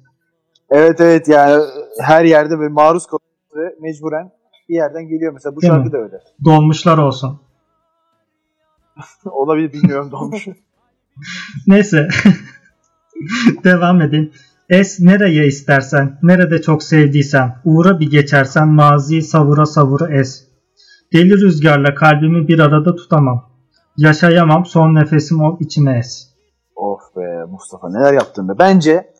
Evet 0.69 1.01
evet 1.01 1.27
yani 1.27 1.63
her 2.01 2.25
yerde 2.25 2.59
böyle 2.59 2.73
maruz 2.73 3.05
kalıyoruz 3.05 3.55
ve 3.55 3.75
mecburen 3.81 4.31
bir 4.69 4.75
yerden 4.75 5.07
geliyor. 5.07 5.33
Mesela 5.33 5.55
bu 5.55 5.61
Değil 5.61 5.73
şarkı 5.73 5.85
mi? 5.87 5.91
da 5.93 5.97
öyle. 5.97 6.19
Dolmuşlar 6.45 6.97
olsun. 6.97 7.41
Olabilir 9.25 9.73
bilmiyorum 9.73 10.11
dolmuş. 10.11 10.47
Neyse. 11.67 12.07
Devam 13.63 14.01
edeyim. 14.01 14.33
Es 14.69 14.99
nereye 14.99 15.47
istersen, 15.47 16.19
nerede 16.23 16.61
çok 16.61 16.83
sevdiysen, 16.83 17.55
uğra 17.65 17.99
bir 17.99 18.11
geçersen 18.11 18.67
maziyi 18.67 19.21
savura 19.21 19.65
savura 19.65 20.13
es. 20.19 20.47
Deli 21.13 21.41
rüzgarla 21.41 21.95
kalbimi 21.95 22.47
bir 22.47 22.59
arada 22.59 22.95
tutamam. 22.95 23.51
Yaşayamam 23.97 24.65
son 24.65 24.95
nefesim 24.95 25.41
o 25.41 25.57
içime 25.59 25.97
es. 25.99 26.31
Of 26.75 27.01
be 27.15 27.45
Mustafa 27.49 27.89
neler 27.89 28.13
yaptın 28.13 28.49
be. 28.49 28.53
Bence 28.59 29.13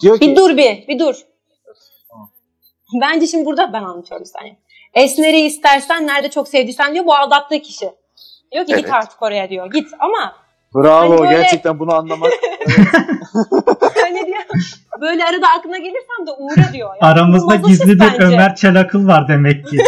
diyor 0.00 0.18
ki 0.18 0.30
Bir 0.30 0.36
dur 0.36 0.56
bir, 0.56 0.88
bir 0.88 0.98
dur. 0.98 1.14
Bence 3.00 3.26
şimdi 3.26 3.46
burada 3.46 3.72
ben 3.72 3.82
anlatıyorum 3.82 4.26
saniye. 4.26 4.58
Es 4.94 5.18
nereyi 5.18 5.46
istersen, 5.46 6.06
nerede 6.06 6.30
çok 6.30 6.48
sevdiysen 6.48 6.94
diyor 6.94 7.06
bu 7.06 7.14
aldattığı 7.14 7.58
kişi. 7.58 7.90
Diyor 8.52 8.66
ki 8.66 8.72
Evet. 8.72 8.84
git 8.84 8.94
artık 8.94 9.22
oraya 9.22 9.50
diyor. 9.50 9.70
Git 9.70 9.88
ama 9.98 10.41
bravo 10.74 11.12
Hani 11.12 11.20
böyle- 11.20 11.32
gerçekten 11.32 11.78
bunu 11.78 11.94
anlamak. 11.94 12.32
hani 14.02 14.26
diyor 14.26 14.42
böyle 15.00 15.24
arada 15.24 15.46
aklına 15.58 15.78
gelirsem 15.78 16.26
de 16.26 16.30
uğra 16.38 16.72
diyor. 16.72 16.88
Yani 16.88 17.12
Aramızda 17.12 17.56
gizli 17.56 17.88
bir 17.94 18.00
bence. 18.00 18.24
Ömer 18.24 18.54
Çelakıl 18.56 19.06
var 19.06 19.28
demek 19.28 19.66
ki. 19.66 19.78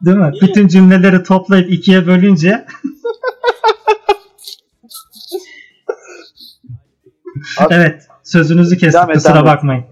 Değil 0.00 0.16
mi? 0.16 0.32
Bütün 0.42 0.68
cümleleri 0.68 1.22
toplayıp 1.22 1.72
ikiye 1.72 2.06
bölünce 2.06 2.66
Abi, 7.60 7.74
evet 7.74 8.02
sözünüzü 8.22 8.78
kestik 8.78 8.94
Devam 8.94 9.10
et, 9.10 9.16
kusura 9.16 9.44
bakmayın. 9.44 9.84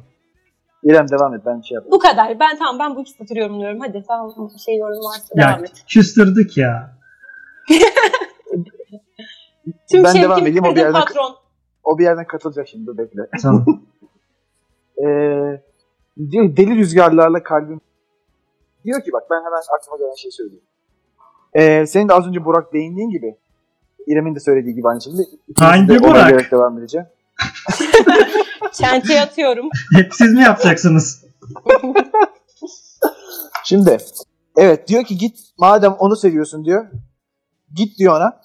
İrem 0.84 1.08
devam 1.08 1.34
et 1.34 1.40
ben 1.46 1.60
şey 1.60 1.74
yapayım. 1.74 1.92
Bu 1.92 1.98
kadar. 1.98 2.40
Ben 2.40 2.58
tamam 2.58 2.78
ben 2.78 2.96
bu 2.96 3.04
satır 3.06 3.36
yorumluyorum. 3.36 3.80
Hadi 3.80 4.04
tamam 4.08 4.50
şey 4.64 4.76
yorum 4.76 5.04
varsa 5.04 5.34
Ya 5.34 5.48
devam 5.48 5.64
et. 5.64 5.72
küstürdük 5.88 6.56
ya. 6.56 6.96
Tüm 9.90 10.04
ben 10.04 10.14
devam 10.14 10.46
edeyim 10.46 10.64
o 10.64 10.70
bir 10.70 10.76
yerden, 10.76 10.92
patron. 10.92 11.36
o 11.84 11.98
bir 11.98 12.04
yerden 12.04 12.26
katılacak 12.26 12.68
şimdi 12.68 12.98
bekle. 12.98 13.22
Tamam. 13.42 13.64
Ee, 15.06 15.62
diyor 16.30 16.56
deli 16.56 16.76
rüzgarlarla 16.76 17.42
kalbim 17.42 17.80
diyor 18.84 19.04
ki 19.04 19.12
bak 19.12 19.22
ben 19.30 19.36
hemen 19.36 19.60
aklıma 19.78 19.98
gelen 19.98 20.14
şey 20.14 20.30
söyleyeyim. 20.30 20.64
Ee, 21.54 21.86
senin 21.86 22.08
de 22.08 22.14
az 22.14 22.26
önce 22.26 22.44
Burak 22.44 22.72
değindiğin 22.72 23.10
gibi 23.10 23.36
İrem'in 24.06 24.34
de 24.34 24.40
söylediği 24.40 24.74
gibi 24.74 24.88
aynı 24.88 25.02
şekilde. 25.02 25.22
Hangi 25.58 25.88
de 25.88 26.02
Burak? 26.02 26.50
devam 26.50 26.78
edeceğim. 26.78 27.06
Çenteye 28.72 29.20
atıyorum. 29.20 29.68
Hep 29.94 30.14
siz 30.14 30.34
mi 30.34 30.42
yapacaksınız? 30.42 31.24
Şimdi 33.64 33.96
evet 34.56 34.88
diyor 34.88 35.04
ki 35.04 35.18
git 35.18 35.38
madem 35.58 35.92
onu 35.92 36.16
seviyorsun 36.16 36.64
diyor. 36.64 36.86
Git 37.74 37.98
diyor 37.98 38.16
ona. 38.16 38.40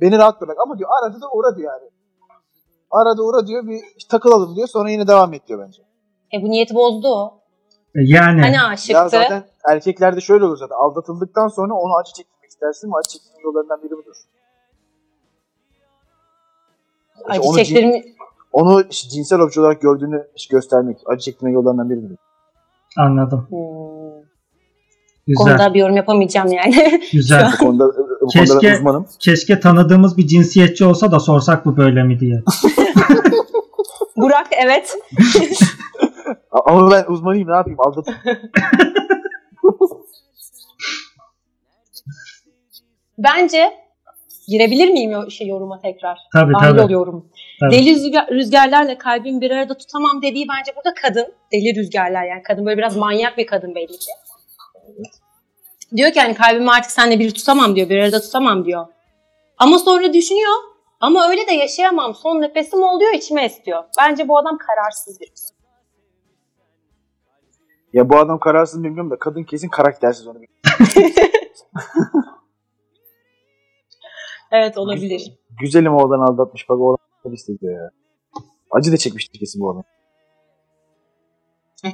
Beni 0.00 0.18
rahat 0.18 0.40
bırak 0.40 0.56
ama 0.66 0.78
diyor 0.78 0.90
arada 1.02 1.20
da 1.20 1.26
uğra 1.32 1.56
diyor 1.56 1.72
yani. 1.72 1.90
Arada 2.90 3.22
uğra 3.22 3.46
diyor 3.46 3.66
bir 3.66 3.80
takılalım 4.10 4.56
diyor 4.56 4.68
sonra 4.68 4.90
yine 4.90 5.06
devam 5.08 5.34
et 5.34 5.48
diyor 5.48 5.60
bence. 5.66 5.82
E 6.34 6.42
bu 6.42 6.50
niyeti 6.50 6.74
bozdu 6.74 7.08
o. 7.08 7.40
E, 7.94 8.00
Yani 8.04 8.40
Hani 8.42 8.62
aşıktı. 8.62 8.92
Ya 8.92 9.08
zaten 9.08 9.44
erkeklerde 9.70 10.20
şöyle 10.20 10.44
olur 10.44 10.56
zaten. 10.56 10.76
Aldatıldıktan 10.76 11.48
sonra 11.48 11.74
onu 11.74 11.96
acı 11.96 12.12
çekmek 12.12 12.50
istersin 12.50 12.90
mi? 12.90 12.96
Acı 12.98 13.08
çekmenin 13.08 13.44
yollarından 13.44 13.82
biri 13.82 13.90
budur. 13.90 14.14
İşte 17.16 17.28
Acı 17.32 17.40
onu, 17.42 17.56
cin- 17.58 17.64
çektirimi... 17.64 18.02
onu 18.52 18.82
işte 18.90 19.08
cinsel 19.08 19.40
obje 19.40 19.60
olarak 19.60 19.80
gördüğünü 19.80 20.26
işte 20.36 20.56
göstermek, 20.56 20.98
acı 21.06 21.20
çekmenin 21.20 21.54
yollarından 21.54 21.90
biridir. 21.90 22.18
anladım. 22.98 23.46
Hmm. 23.48 23.58
Bu 23.58 24.24
Güzel. 25.26 25.44
konuda 25.58 25.74
bir 25.74 25.80
yorum 25.80 25.96
yapamayacağım 25.96 26.52
yani. 26.52 27.00
Güzel. 27.12 27.50
Bu 27.60 27.64
konuda, 27.64 27.84
bu 28.20 28.26
konuda 28.26 28.58
Keşke- 28.58 28.68
ben 28.72 28.76
uzmanım. 28.76 29.06
Keşke 29.18 29.60
tanıdığımız 29.60 30.16
bir 30.16 30.26
cinsiyetçi 30.26 30.84
olsa 30.84 31.12
da 31.12 31.20
sorsak 31.20 31.66
bu 31.66 31.76
böyle 31.76 32.02
mi 32.02 32.20
diye. 32.20 32.42
Burak 34.16 34.46
evet. 34.64 34.94
Ama 36.66 36.90
ben 36.90 37.04
uzmanıyım 37.08 37.48
ne 37.48 37.54
yapayım 37.54 37.80
aldat. 37.80 38.06
Bence 43.18 43.70
girebilir 44.48 44.88
miyim 44.88 45.12
o 45.14 45.30
şey 45.30 45.46
yoruma 45.48 45.80
tekrar? 45.80 46.18
Tabii 46.32 46.52
Dahil 46.54 46.70
tabii. 46.70 46.80
oluyorum. 46.80 47.28
Tabii. 47.60 47.72
Deli 47.72 47.94
rüzgar, 47.94 48.28
rüzgarlarla 48.30 48.98
kalbimi 48.98 49.40
bir 49.40 49.50
arada 49.50 49.78
tutamam 49.78 50.22
dediği 50.22 50.46
bence 50.58 50.72
burada 50.76 50.94
kadın. 51.02 51.26
Deli 51.52 51.76
rüzgarlar 51.76 52.24
yani 52.24 52.42
kadın 52.42 52.66
böyle 52.66 52.78
biraz 52.78 52.96
manyak 52.96 53.38
bir 53.38 53.46
kadın 53.46 53.74
belli 53.74 53.86
ki. 53.98 54.10
Diyor 55.96 56.12
ki 56.12 56.20
hani 56.20 56.34
kalbimi 56.34 56.70
artık 56.70 56.90
seninle 56.90 57.18
bir 57.18 57.34
tutamam 57.34 57.76
diyor. 57.76 57.88
Bir 57.88 57.98
arada 57.98 58.20
tutamam 58.20 58.64
diyor. 58.64 58.86
Ama 59.58 59.78
sonra 59.78 60.12
düşünüyor. 60.12 60.54
Ama 61.00 61.28
öyle 61.30 61.46
de 61.46 61.52
yaşayamam. 61.52 62.14
Son 62.14 62.40
nefesim 62.40 62.82
oluyor 62.82 63.12
içime 63.12 63.46
istiyor. 63.46 63.84
Bence 63.98 64.28
bu 64.28 64.38
adam 64.38 64.58
kararsız 64.58 65.20
bir. 65.20 65.30
Ya 67.92 68.10
bu 68.10 68.18
adam 68.18 68.38
kararsız 68.38 68.84
bilmiyorum 68.84 69.10
da 69.10 69.18
kadın 69.18 69.44
kesin 69.44 69.68
karaktersiz 69.68 70.26
onu. 70.26 70.38
Evet 74.52 74.78
olabilir. 74.78 75.38
Güzelim 75.60 75.94
oradan 75.94 76.20
aldatmış 76.20 76.68
bak 76.68 76.80
oradan 76.80 77.32
hissediyor 77.32 77.72
ya. 77.72 77.90
Acı 78.70 78.92
da 78.92 78.96
çekmiştir 78.96 79.38
kesin 79.38 79.60
bu 79.60 79.70
adam. 79.70 79.84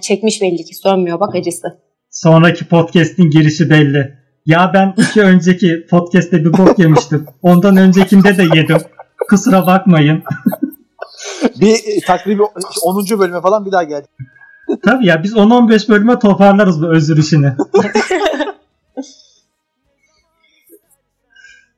Çekmiş 0.00 0.42
belli 0.42 0.64
ki 0.64 0.74
sönmüyor 0.74 1.20
bak 1.20 1.34
acısı. 1.34 1.82
Sonraki 2.10 2.68
podcast'in 2.68 3.30
girişi 3.30 3.70
belli. 3.70 4.18
Ya 4.46 4.70
ben 4.74 4.94
iki 4.96 5.22
önceki 5.22 5.86
podcast'te 5.90 6.44
bir 6.44 6.52
bok 6.52 6.78
yemiştim. 6.78 7.26
Ondan 7.42 7.76
öncekinde 7.76 8.38
de 8.38 8.42
yedim. 8.42 8.78
Kusura 9.30 9.66
bakmayın. 9.66 10.22
Bir 11.60 11.74
e, 11.74 12.00
takribi 12.06 12.42
10. 12.84 13.18
bölüme 13.18 13.40
falan 13.40 13.66
bir 13.66 13.72
daha 13.72 13.82
geldi. 13.82 14.06
Tabii 14.84 15.06
ya 15.06 15.22
biz 15.22 15.32
10-15 15.32 15.88
bölüme 15.88 16.18
toparlarız 16.18 16.82
bu 16.82 16.94
özür 16.94 17.16
işini. 17.16 17.52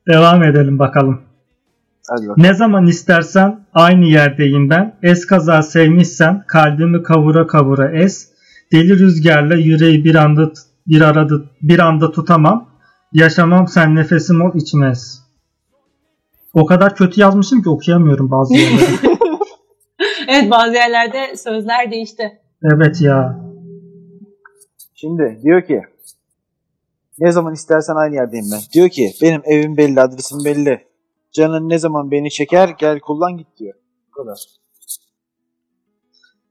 Devam 0.07 0.43
edelim 0.43 0.79
bakalım. 0.79 1.21
Hadi. 2.09 2.27
Ne 2.37 2.53
zaman 2.53 2.87
istersen 2.87 3.59
aynı 3.73 4.05
yerdeyim 4.05 4.69
ben. 4.69 4.95
Eskaza 5.03 5.61
sevmişsem 5.61 6.43
kalbimi 6.47 7.03
kavura 7.03 7.47
kavura 7.47 7.91
es. 7.91 8.28
Deli 8.73 8.99
rüzgarla 8.99 9.55
yüreği 9.55 10.03
bir 10.03 10.15
anda 10.15 10.51
bir 10.87 11.01
arada 11.01 11.35
bir 11.61 11.79
anda 11.79 12.11
tutamam. 12.11 12.69
Yaşamam 13.13 13.67
sen 13.67 13.95
nefesim 13.95 14.41
ol 14.41 14.51
içime 14.55 14.89
es. 14.89 15.19
O 16.53 16.65
kadar 16.65 16.95
kötü 16.95 17.21
yazmışım 17.21 17.61
ki 17.63 17.69
okuyamıyorum 17.69 18.31
bazı 18.31 18.53
yerleri. 18.53 19.19
Evet 20.27 20.51
bazı 20.51 20.73
yerlerde 20.73 21.37
sözler 21.37 21.91
değişti. 21.91 22.41
evet 22.73 23.01
ya. 23.01 23.39
Şimdi 24.95 25.39
diyor 25.43 25.61
ki 25.61 25.81
ne 27.19 27.31
zaman 27.31 27.53
istersen 27.53 27.95
aynı 27.95 28.15
yerdeyim 28.15 28.45
ben. 28.51 28.59
Diyor 28.73 28.89
ki 28.89 29.11
benim 29.21 29.41
evim 29.45 29.77
belli, 29.77 30.01
adresim 30.01 30.45
belli. 30.45 30.87
Canın 31.31 31.69
ne 31.69 31.77
zaman 31.77 32.11
beni 32.11 32.29
çeker 32.29 32.69
gel 32.79 32.99
kullan 32.99 33.37
git 33.37 33.47
diyor. 33.57 33.73
Bu 34.07 34.11
kadar. 34.11 34.37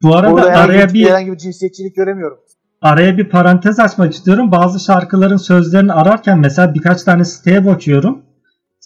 Bu 0.02 0.16
arada 0.16 0.32
Burada 0.32 0.46
araya 0.58 0.88
bir, 0.88 0.94
bir 0.94 1.06
herhangi 1.06 1.32
bir 1.32 1.36
cinsiyetçilik 1.38 1.96
göremiyorum. 1.96 2.38
araya 2.82 3.18
bir 3.18 3.28
parantez 3.28 3.80
açmak 3.80 4.12
istiyorum. 4.12 4.52
Bazı 4.52 4.80
şarkıların 4.84 5.36
sözlerini 5.36 5.92
ararken 5.92 6.38
mesela 6.38 6.74
birkaç 6.74 7.02
tane 7.02 7.24
siteye 7.24 7.66
bakıyorum. 7.66 8.22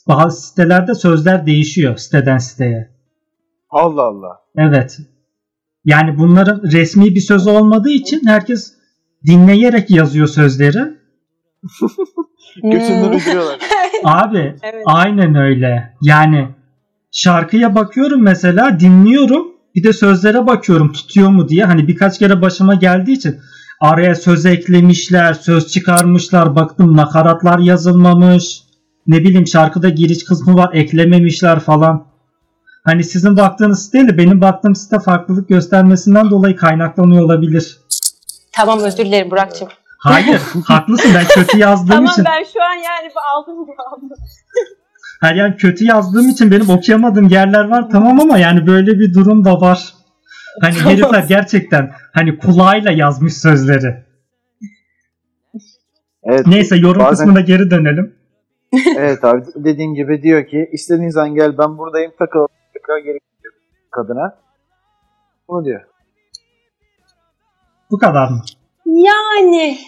Bazı 0.09 0.43
sitelerde 0.49 0.95
sözler 0.95 1.47
değişiyor 1.47 1.97
siteden 1.97 2.39
siteye. 2.39 2.91
Allah 3.71 4.03
Allah. 4.03 4.41
Evet. 4.57 4.99
Yani 5.85 6.19
bunların 6.19 6.63
resmi 6.73 7.05
bir 7.05 7.21
sözü 7.21 7.51
olmadığı 7.51 7.91
için 7.91 8.27
herkes 8.27 8.75
dinleyerek 9.27 9.91
yazıyor 9.91 10.27
sözleri. 10.27 10.79
Götünden 12.63 13.05
Hmm. 13.05 13.11
uyduruyorlar. 13.13 13.59
Abi 14.05 14.57
Evet. 14.63 14.83
aynen 14.87 15.35
öyle. 15.35 15.95
Yani 16.03 16.49
şarkıya 17.11 17.75
bakıyorum 17.75 18.23
mesela 18.23 18.81
dinliyorum. 18.81 19.52
Bir 19.75 19.85
de 19.85 19.93
sözlere 19.93 20.47
bakıyorum 20.47 20.93
tutuyor 20.93 21.29
mu 21.29 21.49
diye. 21.49 21.65
Hani 21.65 21.89
birkaç 21.89 22.19
kere 22.19 22.43
başıma 22.43 22.75
geldiği 22.75 23.13
için 23.13 23.41
araya 23.81 24.15
söz 24.15 24.47
eklemişler, 24.47 25.35
söz 25.35 25.69
çıkarmışlar. 25.69 26.57
Baktım 26.57 26.97
nakaratlar 26.97 27.59
yazılmamış. 27.59 28.63
Ne 29.07 29.19
bileyim 29.19 29.47
şarkıda 29.47 29.89
giriş 29.89 30.25
kısmı 30.25 30.55
var 30.55 30.71
eklememişler 30.75 31.61
falan. 31.61 32.07
Hani 32.85 33.05
sizin 33.05 33.37
baktığınız 33.37 33.85
siteyle 33.85 34.19
benim 34.19 34.41
baktığım 34.41 34.75
site 34.75 34.99
farklılık 34.99 35.49
göstermesinden 35.49 36.31
dolayı 36.31 36.57
kaynaklanıyor 36.57 37.25
olabilir. 37.25 37.79
Tamam 38.53 38.81
özür 38.81 39.05
dilerim 39.05 39.31
Burak'cığım. 39.31 39.69
Hayır 39.99 40.41
haklısın 40.65 41.11
ben 41.15 41.25
kötü 41.25 41.59
yazdığım 41.59 41.89
Tamam 41.89 42.13
için. 42.13 42.25
ben 42.25 42.45
şu 42.53 42.63
an 42.63 42.75
yani 42.75 43.13
aldım 43.35 43.59
aldım. 43.93 44.09
Her 45.23 45.35
yani 45.35 45.57
kötü 45.57 45.85
yazdığım 45.85 46.29
için 46.29 46.51
benim 46.51 46.71
okuyamadığım 46.71 47.29
yerler 47.29 47.65
var 47.65 47.91
tamam 47.91 48.21
ama 48.21 48.39
yani 48.39 48.67
böyle 48.67 48.99
bir 48.99 49.15
durum 49.15 49.45
da 49.45 49.61
var. 49.61 49.95
Hani 50.61 50.75
herifler 50.75 51.23
gerçekten 51.29 51.91
hani 52.13 52.39
kulağıyla 52.39 52.91
yazmış 52.93 53.33
sözleri. 53.37 54.05
Evet, 56.23 56.47
Neyse 56.47 56.77
yorum 56.77 57.01
Bazen- 57.03 57.11
kısmına 57.11 57.41
geri 57.41 57.71
dönelim. 57.71 58.15
evet 58.97 59.25
abi 59.25 59.43
dediğim 59.57 59.95
gibi 59.95 60.23
diyor 60.23 60.47
ki 60.47 60.69
istediğin 60.73 61.09
zaman 61.11 61.35
gel 61.35 61.59
ben 61.59 61.79
buradayım 61.79 62.13
takıl. 62.19 62.47
tekrar 62.75 62.99
gerek 62.99 63.23
yok 63.45 63.55
kadına. 63.91 64.39
Bunu 65.49 65.65
diyor. 65.65 65.81
Bu 67.91 67.99
kadar 67.99 68.29
mı? 68.29 68.43
Yani 68.87 69.79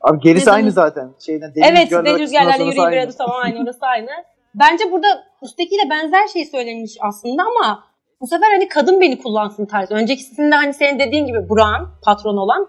Abi 0.00 0.20
gerisi 0.20 0.50
aynı 0.50 0.72
zaten. 0.72 1.10
Şeyden 1.26 1.54
deli 1.54 1.64
evet 1.64 1.82
rüzgarlar 1.84 2.04
deli 2.14 2.18
rüzgarlarla 2.22 2.84
aynı. 2.84 2.96
yürüdü 2.96 3.14
tamam 3.18 3.36
aynı 3.42 3.62
orası 3.62 3.86
aynı. 3.86 4.10
Bence 4.54 4.92
burada 4.92 5.06
üsttekiyle 5.42 5.82
benzer 5.90 6.26
şey 6.28 6.44
söylenmiş 6.44 6.96
aslında 7.00 7.42
ama 7.42 7.84
bu 8.20 8.26
sefer 8.26 8.46
hani 8.52 8.68
kadın 8.68 9.00
beni 9.00 9.18
kullansın 9.18 9.66
tarzı. 9.66 9.94
Öncekisinde 9.94 10.54
hani 10.54 10.74
senin 10.74 10.98
dediğin 10.98 11.26
gibi 11.26 11.48
Burak'ın 11.48 11.88
patron 12.02 12.36
olan 12.36 12.68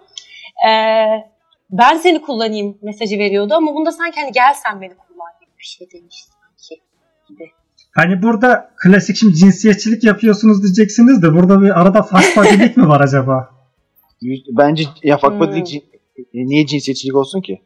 eee, 0.66 1.32
ben 1.72 1.98
seni 1.98 2.22
kullanayım 2.22 2.78
mesajı 2.82 3.18
veriyordu 3.20 3.54
ama 3.54 3.76
bunda 3.76 3.92
sanki 3.92 4.22
hani 4.22 4.32
gel 4.32 4.54
sen 4.54 4.82
beni 4.82 4.94
kullan 4.96 5.32
gibi 5.42 5.52
bir 5.60 5.64
şey 5.64 5.88
demiş 5.92 6.24
sanki 6.24 6.82
gibi. 7.30 7.52
Hani 7.96 8.22
burada 8.22 8.72
klasik 8.84 9.16
şimdi 9.16 9.34
cinsiyetçilik 9.36 10.04
yapıyorsunuz 10.04 10.64
diyeceksiniz 10.64 11.22
de 11.24 11.34
burada 11.34 11.62
bir 11.62 11.82
arada 11.82 12.02
fasfadilik 12.02 12.78
mi 12.78 12.88
var 12.88 13.02
acaba? 13.02 13.50
Bence 14.58 14.84
ya 15.04 15.18
Hmm. 15.22 15.99
E, 16.34 16.46
niye 16.46 16.66
cinsiyetçilik 16.66 17.16
olsun 17.16 17.42
ki? 17.42 17.62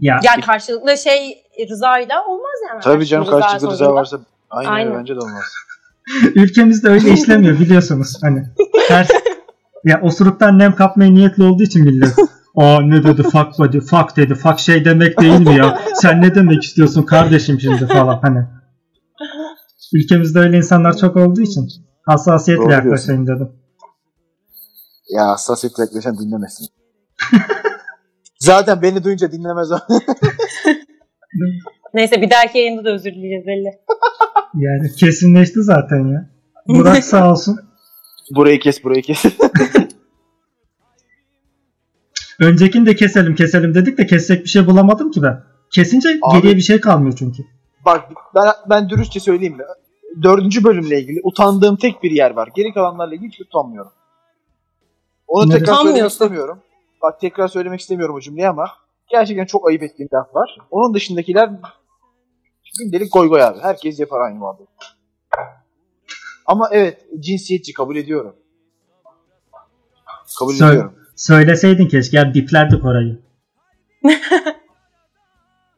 Ya 0.00 0.20
Yani 0.24 0.40
karşılıklı 0.40 0.98
şey 0.98 1.44
rızayla 1.70 2.26
olmaz 2.26 2.54
yani. 2.68 2.80
Tabii 2.82 3.06
canım 3.06 3.26
Rıza 3.26 3.40
karşılıklı 3.40 3.70
rıza 3.70 3.94
varsa 3.94 4.20
öyle, 4.58 4.68
Aynen. 4.68 4.94
bence 4.94 5.16
de 5.16 5.20
olmaz. 5.20 5.44
ülkemizde 6.34 6.88
öyle 6.88 7.10
işlemiyor 7.10 7.60
biliyorsunuz. 7.60 8.18
Hani 8.22 8.44
her 8.88 9.06
ya 9.84 10.00
osuruktan 10.02 10.58
nem 10.58 10.74
kapmaya 10.74 11.10
niyetli 11.10 11.44
olduğu 11.44 11.62
için 11.62 11.84
millet. 11.84 12.14
Aa 12.56 12.80
ne 12.80 13.04
dedi 13.04 13.22
fuck 13.22 13.58
body 13.58 13.80
fuck 13.80 14.16
dedi 14.16 14.34
fuck 14.34 14.58
şey 14.58 14.84
demek 14.84 15.20
değil 15.20 15.40
mi 15.40 15.56
ya 15.56 15.82
sen 15.94 16.22
ne 16.22 16.34
demek 16.34 16.64
istiyorsun 16.64 17.02
kardeşim 17.02 17.60
şimdi 17.60 17.86
falan 17.86 18.20
hani. 18.22 18.46
Ülkemizde 19.94 20.38
öyle 20.38 20.56
insanlar 20.56 20.96
çok 20.96 21.16
olduğu 21.16 21.40
için 21.40 21.68
hassasiyetle 22.06 22.64
Doğru 22.64 22.72
yaklaşayım 22.72 23.26
dedim. 23.26 23.48
Ya 25.10 25.26
hassasiyet 25.26 25.78
yaklaşan 25.78 26.18
dinlemesin. 26.18 26.66
Zaten 28.38 28.82
beni 28.82 29.04
duyunca 29.04 29.32
dinlemez 29.32 29.72
o. 29.72 29.78
Neyse 31.94 32.22
bir 32.22 32.30
dahaki 32.30 32.58
yayında 32.58 32.84
da 32.84 32.90
özür 32.90 33.10
dileyeceğiz 33.10 33.46
belli. 33.46 33.70
Yani 34.54 34.92
kesinleşti 34.92 35.62
zaten 35.62 36.06
ya. 36.12 36.30
Burak 36.68 37.04
sağ 37.04 37.30
olsun. 37.30 37.58
burayı 38.34 38.60
kes 38.60 38.84
burayı 38.84 39.02
kes. 39.02 39.24
Öncekini 42.40 42.86
de 42.86 42.96
keselim 42.96 43.34
keselim 43.34 43.74
dedik 43.74 43.98
de 43.98 44.06
kesecek 44.06 44.44
bir 44.44 44.48
şey 44.48 44.66
bulamadım 44.66 45.10
ki 45.10 45.22
ben. 45.22 45.42
Kesince 45.74 46.08
Abi- 46.22 46.36
geriye 46.36 46.56
bir 46.56 46.60
şey 46.60 46.80
kalmıyor 46.80 47.16
çünkü. 47.18 47.42
Bak 47.84 48.04
ben, 48.34 48.44
ben 48.70 48.88
dürüstçe 48.90 49.20
söyleyeyim 49.20 49.56
mi? 49.56 49.64
Dördüncü 50.22 50.64
bölümle 50.64 51.00
ilgili 51.00 51.20
utandığım 51.22 51.76
tek 51.76 52.02
bir 52.02 52.10
yer 52.10 52.30
var. 52.30 52.48
Geri 52.56 52.72
kalanlarla 52.74 53.14
ilgili 53.14 53.28
hiç 53.28 53.40
utanmıyorum. 53.40 53.92
Onu 55.26 55.50
Neresi? 55.50 55.64
tekrar 55.64 55.74
söylemek 55.82 56.10
istemiyorum. 56.10 56.58
Bak 57.02 57.20
tekrar 57.20 57.48
söylemek 57.48 57.80
istemiyorum 57.80 58.14
o 58.14 58.20
cümleyi 58.20 58.48
ama 58.48 58.70
gerçekten 59.10 59.44
çok 59.46 59.68
ayıp 59.68 59.82
ettiğim 59.82 60.08
laf 60.14 60.34
var. 60.34 60.58
Onun 60.70 60.94
dışındakiler 60.94 61.50
gündelik 62.78 63.12
goy 63.12 63.28
goy 63.28 63.42
abi. 63.42 63.58
Herkes 63.60 64.00
yapar 64.00 64.20
aynı 64.20 64.38
muhabbet. 64.38 64.68
Ama 66.46 66.68
evet 66.72 67.06
cinsiyetçi 67.20 67.72
kabul 67.72 67.96
ediyorum. 67.96 68.36
Kabul 70.38 70.52
Söyle. 70.52 70.72
ediyorum. 70.72 70.94
Söyleseydin 71.16 71.88
keşke 71.88 72.16
ya 72.16 72.34
biplerdik 72.34 72.84
orayı. 72.84 73.18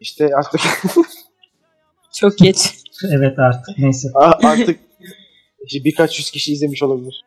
İşte 0.00 0.30
artık 0.36 0.60
Çok 2.12 2.38
geç. 2.38 2.76
Evet 3.18 3.38
artık 3.38 3.78
neyse. 3.78 4.08
artık 4.14 4.80
işte 5.64 5.84
birkaç 5.84 6.18
yüz 6.18 6.30
kişi 6.30 6.52
izlemiş 6.52 6.82
olabilir. 6.82 7.24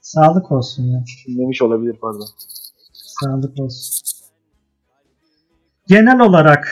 Sağlık 0.00 0.52
olsun 0.52 0.82
ya. 0.82 1.04
Dinlemiş 1.26 1.62
olabilir 1.62 1.96
pardon. 2.00 2.26
Sağlık 3.24 3.60
olsun. 3.60 4.00
Genel 5.88 6.20
olarak 6.20 6.68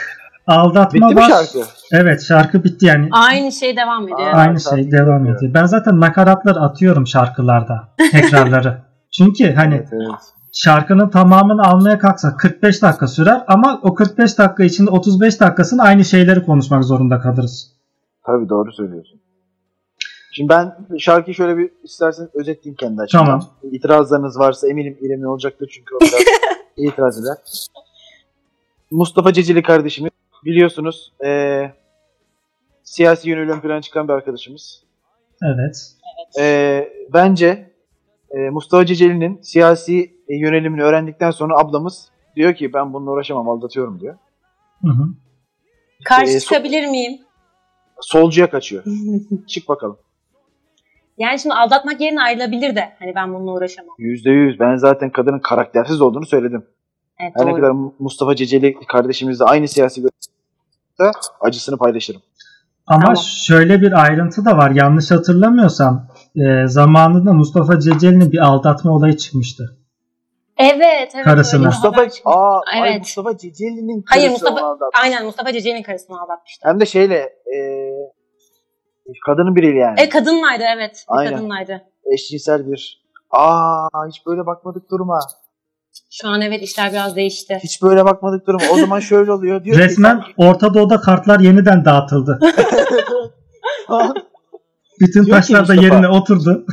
aldatma 0.46 1.08
Bitti 1.11 1.16
var. 1.20 1.28
şarkı? 1.28 1.68
Evet 1.92 2.22
şarkı 2.22 2.64
bitti 2.64 2.87
yani. 2.87 3.08
Aynı 3.12 3.52
şey 3.52 3.76
devam 3.76 4.02
ediyor. 4.04 4.20
Aa. 4.20 4.32
Aynı 4.37 4.61
şey 4.61 4.92
devam 4.92 5.24
bitti. 5.24 5.37
ediyor. 5.37 5.54
Ben 5.54 5.64
zaten 5.64 6.00
nakaratlar 6.00 6.56
atıyorum 6.56 7.06
şarkılarda. 7.06 7.88
Tekrarları. 8.12 8.82
Çünkü 9.18 9.52
hani 9.54 9.74
Evet, 9.74 9.88
evet. 9.92 10.11
şarkının 10.52 11.08
tamamını 11.11 11.62
almaya 11.62 11.98
kalksak 11.98 12.38
45 12.40 12.82
dakika 12.82 13.06
sürer 13.06 13.44
ama 13.48 13.80
o 13.82 13.94
45 13.94 14.38
dakika 14.38 14.64
içinde 14.64 14.90
35 14.90 15.40
dakikasını 15.40 15.82
aynı 15.82 16.04
şeyleri 16.04 16.44
konuşmak 16.44 16.84
zorunda 16.84 17.20
kalırız. 17.20 17.72
Tabii 18.26 18.48
doğru 18.48 18.72
söylüyorsun. 18.72 19.20
Şimdi 20.38 20.48
ben 20.48 20.77
şarkıyı 20.98 21.35
şöyle 21.35 21.59
bir 21.59 21.70
isterseniz 21.83 22.31
özetleyeyim 22.35 22.77
kendi 22.77 23.01
açımdan. 23.03 23.24
Tamam. 23.27 23.44
İtirazlarınız 23.72 24.38
varsa 24.38 24.68
eminim 24.68 24.98
İrem'in 25.01 25.24
olacaktır 25.24 25.70
çünkü 25.74 25.94
o 25.94 25.98
biraz 26.01 26.12
itiraz 26.77 27.20
eder. 27.22 27.37
Mustafa 28.90 29.33
Ceceli 29.33 29.62
kardeşimiz 29.62 30.11
biliyorsunuz 30.44 31.12
eee, 31.22 31.74
siyasi 32.83 33.31
yönüyle 33.31 33.53
ön 33.53 33.61
plana 33.61 33.83
çıkan 33.83 34.09
bir 34.09 34.12
arkadaşımız. 34.12 34.83
Evet. 35.42 35.92
Eee, 36.38 36.92
bence 37.12 37.72
eee, 38.35 38.51
Mustafa 38.51 38.87
Ceceli'nin 38.87 39.40
siyasi 39.42 40.14
e, 40.29 40.37
yönelimini 40.37 40.83
öğrendikten 40.83 41.31
sonra 41.31 41.59
ablamız 41.59 42.09
diyor 42.37 42.55
ki 42.55 42.72
ben 42.72 42.92
bununla 42.92 43.11
uğraşamam 43.11 43.48
aldatıyorum 43.48 44.01
diyor. 44.01 44.14
Hı 44.83 44.88
hı. 44.90 45.05
Karşı 46.05 46.33
Ee, 46.33 46.37
so- 46.37 46.40
çıkabilir 46.40 46.87
miyim? 46.87 47.18
Solcuya 48.01 48.51
kaçıyor. 48.51 48.85
Çık 49.46 49.68
bakalım. 49.68 49.96
Yani 51.18 51.38
şimdi 51.38 51.54
aldatmak 51.54 52.00
yerine 52.00 52.22
ayrılabilir 52.22 52.76
de. 52.76 52.92
Hani 52.98 53.14
ben 53.14 53.35
bununla 53.35 53.52
uğraşamam. 53.52 53.94
Yüzde 53.98 54.31
yüz. 54.31 54.61
Ben 54.61 54.76
zaten 54.76 55.11
kadının 55.11 55.38
karaktersiz 55.40 56.00
olduğunu 56.00 56.26
söyledim. 56.26 56.66
Evet, 57.20 57.33
Her 57.37 57.46
ne 57.46 57.50
doğru. 57.50 57.61
kadar 57.61 57.70
Mustafa 57.98 58.35
Ceceli 58.37 58.74
kardeşimizle 58.88 59.44
aynı 59.44 59.68
siyasi 59.68 60.00
görüşte 60.00 61.18
acısını 61.40 61.78
paylaşırım. 61.78 62.22
Ama 62.87 63.00
Tamam. 63.00 63.16
şöyle 63.16 63.81
bir 63.83 63.92
ayrıntı 64.04 64.44
da 64.44 64.57
var. 64.57 64.70
Yanlış 64.70 65.11
hatırlamıyorsam 65.11 66.07
e, 66.37 66.66
zamanında 66.66 67.33
Mustafa 67.33 67.81
Ceceli'nin 67.81 68.33
bir 68.33 68.38
aldatma 68.38 68.92
olayı 68.92 69.16
çıkmıştı. 69.16 69.76
Evet, 70.59 71.12
evet. 71.14 71.26
Bir 71.54 71.59
Mustafa 71.59 72.02
aa 72.24 72.61
ay 72.72 72.90
Evet. 72.90 72.98
Mustafa 72.98 73.37
Ceceli'nin 73.37 74.04
Hayır, 74.07 74.28
karısı 74.28 74.44
Mustafa- 74.44 74.61
onu 74.61 74.66
aldattı. 74.66 74.98
Aynen 75.02 75.24
Mustafa 75.24 75.52
Ceceli'nin 75.52 75.83
karısını 75.83 76.20
aldatmıştı. 76.20 76.68
Hem 76.68 76.81
de 76.81 76.87
şeyle 76.87 77.14
e, 77.57 77.59
kadının 79.27 79.57
biriyle 79.57 79.79
yani. 79.79 80.01
E 80.01 80.09
kadınlaydı 80.09 80.64
evet. 80.77 81.05
Aynen. 81.09 81.33
kadınlaydı. 81.33 81.83
Eşcinsel 82.14 82.66
bir. 82.66 83.03
Aa 83.31 83.88
hiç 84.09 84.27
böyle 84.27 84.47
bakmadık 84.47 84.90
duruma. 84.90 85.21
Şu 86.11 86.29
an 86.29 86.40
evet 86.40 86.62
işler 86.62 86.92
biraz 86.92 87.16
değişti. 87.16 87.59
Hiç 87.62 87.83
böyle 87.83 88.05
bakmadık 88.05 88.47
duruma. 88.47 88.64
O 88.73 88.77
zaman 88.77 89.01
şöyle 89.01 89.33
oluyor. 89.33 89.64
Diyor 89.64 89.79
Resmen 89.79 90.21
ki, 90.21 90.27
Orta 90.37 90.75
Doğu'da 90.75 91.01
kartlar 91.01 91.40
yeniden 91.40 91.85
dağıtıldı. 91.85 92.40
Bütün 95.01 95.25
Diyor 95.25 95.37
taşlar 95.37 95.68
da 95.68 95.75
yerine 95.75 96.09
oturdu. 96.09 96.66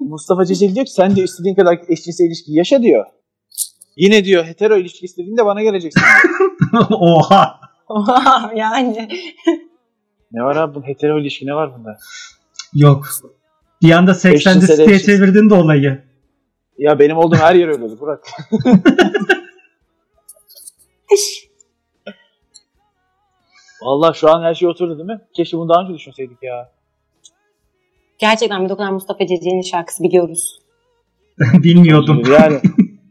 Mustafa 0.00 0.44
Ceceli 0.44 0.74
diyor 0.74 0.86
ki 0.86 0.92
sen 0.92 1.16
de 1.16 1.22
istediğin 1.22 1.54
kadar 1.54 1.78
eşcinsel 1.88 2.24
ilişki 2.24 2.52
yaşa 2.52 2.82
diyor. 2.82 3.06
Yine 3.96 4.24
diyor 4.24 4.44
hetero 4.44 4.76
ilişki 4.76 5.04
istediğinde 5.04 5.44
bana 5.44 5.62
geleceksin. 5.62 6.02
diyor. 6.72 7.60
Oha. 7.88 8.50
yani. 8.54 9.08
Ne 10.32 10.42
var 10.42 10.56
abi 10.56 10.74
bu 10.74 10.82
hetero 10.82 11.20
ilişki 11.20 11.46
ne 11.46 11.54
var 11.54 11.74
bunda? 11.78 11.98
Yok. 12.74 13.08
Bir 13.82 13.90
anda 13.90 14.10
80'de 14.10 14.34
Eşcinsel, 14.34 14.60
siteye 14.60 14.88
eşcinsel. 14.96 15.16
çevirdin 15.16 15.50
de 15.50 15.54
olayı. 15.54 16.02
Ya 16.78 16.98
benim 16.98 17.16
olduğum 17.16 17.36
her 17.36 17.54
yer 17.54 17.68
öyle 17.68 17.84
olur 17.84 18.00
Burak. 18.00 18.24
Vallahi 23.82 24.18
şu 24.18 24.30
an 24.30 24.42
her 24.42 24.54
şey 24.54 24.68
oturdu 24.68 24.98
değil 24.98 25.06
mi? 25.06 25.20
Keşke 25.36 25.56
bunu 25.56 25.68
daha 25.68 25.82
önce 25.84 25.94
düşünseydik 25.94 26.42
ya. 26.42 26.72
Gerçekten 28.18 28.64
bir 28.64 28.68
doktor 28.68 28.88
Mustafa 28.90 29.26
Ceceli'nin 29.26 29.62
şarkısı 29.62 30.02
biliyoruz. 30.02 30.60
Bilmiyordum. 31.54 32.22
Yani 32.32 32.60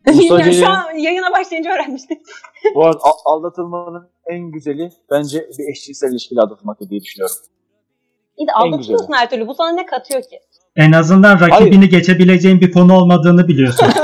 Mustafa 0.07 0.41
yani 0.41 0.53
şu 0.53 0.67
an 0.67 0.93
yayına 0.97 1.31
başlayınca 1.31 1.73
öğrenmiştik. 1.73 2.21
bu 2.75 2.85
arada 2.85 2.99
aldatılmanın 3.25 4.09
en 4.25 4.51
güzeli 4.51 4.91
bence 5.11 5.49
bir 5.59 5.71
eşcinsel 5.71 6.11
ilişkiyle 6.11 6.41
aldatılmaktır 6.41 6.89
diye 6.89 7.01
düşünüyorum. 7.01 7.35
İyi 8.37 8.47
de 8.47 8.51
En 8.51 8.71
aldatıyorsun 8.71 9.13
her 9.13 9.29
türlü. 9.29 9.47
Bu 9.47 9.53
sana 9.53 9.71
ne 9.71 9.85
katıyor 9.85 10.21
ki? 10.21 10.39
En 10.75 10.91
azından 10.91 11.39
rakibini 11.39 11.89
geçebileceğin 11.89 12.61
bir 12.61 12.71
konu 12.71 12.93
olmadığını 12.93 13.47
biliyorsun. 13.47 13.87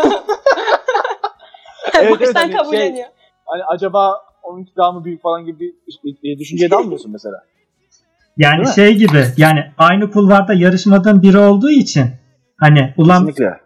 Evet, 1.99 2.11
Baştan 2.11 2.25
evet, 2.27 2.35
hani 2.35 2.53
kabulleniyor. 2.53 3.07
Hani 3.45 3.63
acaba 3.63 4.21
onunki 4.43 4.75
daha 4.77 4.91
mı 4.91 5.05
büyük 5.05 5.21
falan 5.21 5.45
gibi 5.45 5.75
bir, 6.23 6.39
düşünceye 6.39 6.71
dalmıyorsun 6.71 7.11
mesela. 7.11 7.43
Yani 8.37 8.57
Değil 8.57 8.67
mi? 8.67 8.75
şey 8.75 8.95
gibi 8.95 9.25
yani 9.37 9.71
aynı 9.77 10.11
kulvarda 10.11 10.53
yarışmadığın 10.53 11.21
biri 11.21 11.37
olduğu 11.37 11.69
için 11.69 12.05
hani 12.57 12.93
ulan 12.97 13.25
Kesinlikle. 13.27 13.59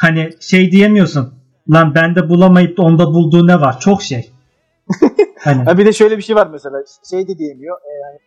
hani 0.00 0.30
şey 0.40 0.70
diyemiyorsun. 0.70 1.34
Lan 1.70 1.94
bende 1.94 2.28
bulamayıp 2.28 2.76
da 2.78 2.82
onda 2.82 3.06
bulduğu 3.06 3.46
ne 3.46 3.60
var? 3.60 3.80
Çok 3.80 4.02
şey. 4.02 4.30
Hani 5.38 5.64
Ha 5.64 5.78
bir 5.78 5.86
de 5.86 5.92
şöyle 5.92 6.16
bir 6.16 6.22
şey 6.22 6.36
var 6.36 6.46
mesela. 6.46 6.76
Şey 7.10 7.28
de 7.28 7.38
diyemiyor. 7.38 7.78
e, 7.78 7.92
yani 8.02 8.18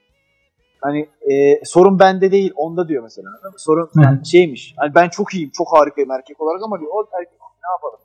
Hani 0.81 1.09
e, 1.31 1.65
sorun 1.65 1.99
bende 1.99 2.31
değil 2.31 2.51
onda 2.55 2.87
diyor 2.87 3.03
mesela. 3.03 3.29
Sorun 3.57 3.89
hı. 3.95 4.25
şeymiş. 4.25 4.73
Hani 4.77 4.95
ben 4.95 5.09
çok 5.09 5.33
iyiyim, 5.33 5.51
çok 5.53 5.67
harikayım 5.73 6.11
erkek 6.11 6.41
olarak 6.41 6.63
ama 6.63 6.79
diyor 6.79 6.91
o 6.93 7.05
erkek 7.19 7.39
ne 7.41 7.71
yapalım? 7.75 7.99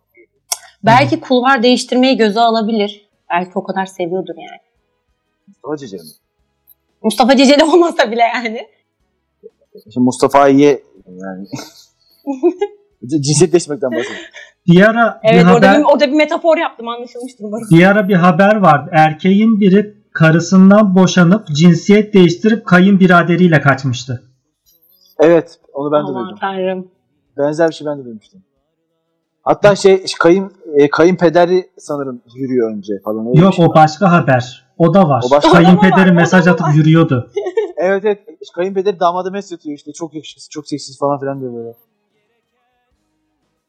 Belki 0.84 1.20
kulvar 1.20 1.62
değiştirmeyi 1.62 2.16
göze 2.16 2.40
alabilir. 2.40 3.08
Belki 3.30 3.50
o 3.54 3.64
kadar 3.64 3.86
seviyordur 3.86 4.34
yani. 4.36 4.60
Mustafa 5.46 5.76
Ceceli 5.76 6.02
mi? 6.02 6.08
Mustafa 7.02 7.36
Ceceli 7.36 7.64
olmasa 7.64 8.10
bile 8.10 8.22
yani. 8.22 8.68
Şimdi 9.72 10.04
Mustafa'yı 10.04 10.82
yani 11.06 11.46
cinsiyetleşmekten 13.08 13.90
bahsediyor. 13.90 14.20
Bir 14.66 14.80
ara 14.90 15.20
bir 15.24 15.28
Evet 15.32 15.44
orada 15.44 15.54
haber 15.68 15.78
bir, 15.78 15.84
orada 15.84 16.06
bir 16.06 16.12
metafor 16.16 16.56
yaptım 16.58 16.88
anlaşılmıştır 16.88 17.44
umarım. 17.44 17.66
bir 17.70 17.84
ara 17.86 18.08
bir 18.08 18.14
haber 18.14 18.56
vardı. 18.56 18.90
Erkeğin 18.92 19.60
biri 19.60 19.94
karısından 20.12 20.94
boşanıp 20.96 21.46
cinsiyet 21.48 22.14
değiştirip 22.14 22.66
kayınbiraderiyle 22.66 23.60
kaçmıştı. 23.60 24.22
Evet, 25.20 25.58
onu 25.72 25.92
ben 25.92 26.00
de 26.06 26.08
Aman 26.10 26.24
duydum. 26.24 26.38
tanrım. 26.40 26.88
Benzer 27.38 27.68
bir 27.68 27.74
şey 27.74 27.86
ben 27.86 27.98
de 27.98 28.04
duymuştum. 28.04 28.42
Hatta 29.42 29.76
şey 29.76 30.04
kayın 30.20 30.52
e, 30.74 30.90
kayınpederi 30.90 31.70
sanırım 31.78 32.22
yürüyor 32.34 32.72
önce 32.76 32.92
falan. 33.04 33.26
öyle 33.26 33.36
bir 33.36 33.42
Yok 33.42 33.54
şey. 33.54 33.64
o 33.66 33.74
başka 33.74 34.12
haber. 34.12 34.66
O 34.78 34.94
da 34.94 35.08
var. 35.08 35.22
O 35.26 35.30
başka- 35.30 35.52
Kayınpederi 35.52 36.08
var, 36.10 36.10
mesaj 36.10 36.46
atıp 36.46 36.66
var. 36.66 36.74
yürüyordu. 36.74 37.30
Evet 37.76 38.04
evet. 38.04 38.18
Kayınpeder 38.54 39.00
damadı 39.00 39.30
mesaj 39.32 39.52
atıyor 39.58 39.76
işte. 39.76 39.92
Çok 39.92 40.14
yakışıklı, 40.14 40.42
çok 40.50 40.68
seksiz 40.68 40.98
falan 40.98 41.20
filan 41.20 41.40
diyor 41.40 41.54
böyle. 41.54 41.74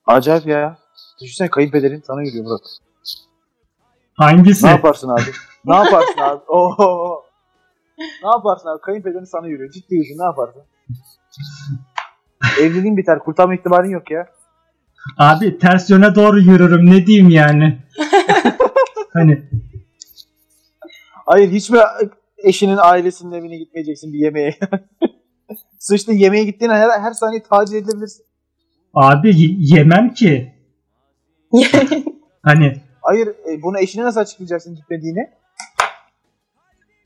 Acayip 0.08 0.46
ya. 0.46 0.78
Düşünsene 1.22 1.50
kayınpederin 1.50 2.04
sana 2.08 2.24
yürüyor 2.24 2.44
Murat. 2.44 2.62
Hangisi? 4.14 4.66
Ne 4.66 4.70
yaparsın 4.70 5.10
abi? 5.10 5.32
ne 5.66 5.76
yaparsın 5.76 6.20
abi? 6.22 6.44
Oo. 6.48 7.24
Ne 7.98 8.30
yaparsın 8.36 8.70
abi? 8.70 8.82
Kayınpederin 8.82 9.24
sana 9.24 9.48
yürüyor. 9.48 9.72
Ciddi 9.72 10.00
düşün 10.00 10.20
ne 10.20 10.26
yaparsın? 10.26 10.62
Evliliğin 12.60 12.98
biter. 12.98 13.20
Kurtarma 13.20 13.56
ihtimalin 13.56 13.90
yok 13.90 14.12
ya. 14.12 14.28
Abi 15.18 15.58
ters 15.58 15.90
yöne 15.90 16.16
doğru 16.16 16.40
yürürüm. 16.40 16.86
Ne 16.86 17.06
diyeyim 17.06 17.30
yani? 17.30 17.80
hani 19.14 19.44
Hayır 21.26 21.52
hiç 21.52 21.70
mi 21.70 21.80
eşinin 22.38 22.78
ailesinin 22.78 23.32
evine 23.32 23.58
gitmeyeceksin 23.58 24.14
bir 24.14 24.20
yemeğe? 24.20 24.60
Sıçtın 25.80 26.14
yemeğe 26.14 26.44
gittiğin 26.44 26.72
her, 26.72 27.00
her 27.00 27.12
saniye 27.12 27.44
taciz 27.44 27.76
edilebilirsin. 27.76 28.26
Abi 28.96 29.32
yemem 29.60 30.14
ki. 30.14 30.54
Hani 32.42 32.82
Hayır 33.02 33.28
e, 33.28 33.62
bunu 33.62 33.80
eşine 33.80 34.04
nasıl 34.04 34.20
açıklayacaksın 34.20 34.76
gitmediğini? 34.76 35.30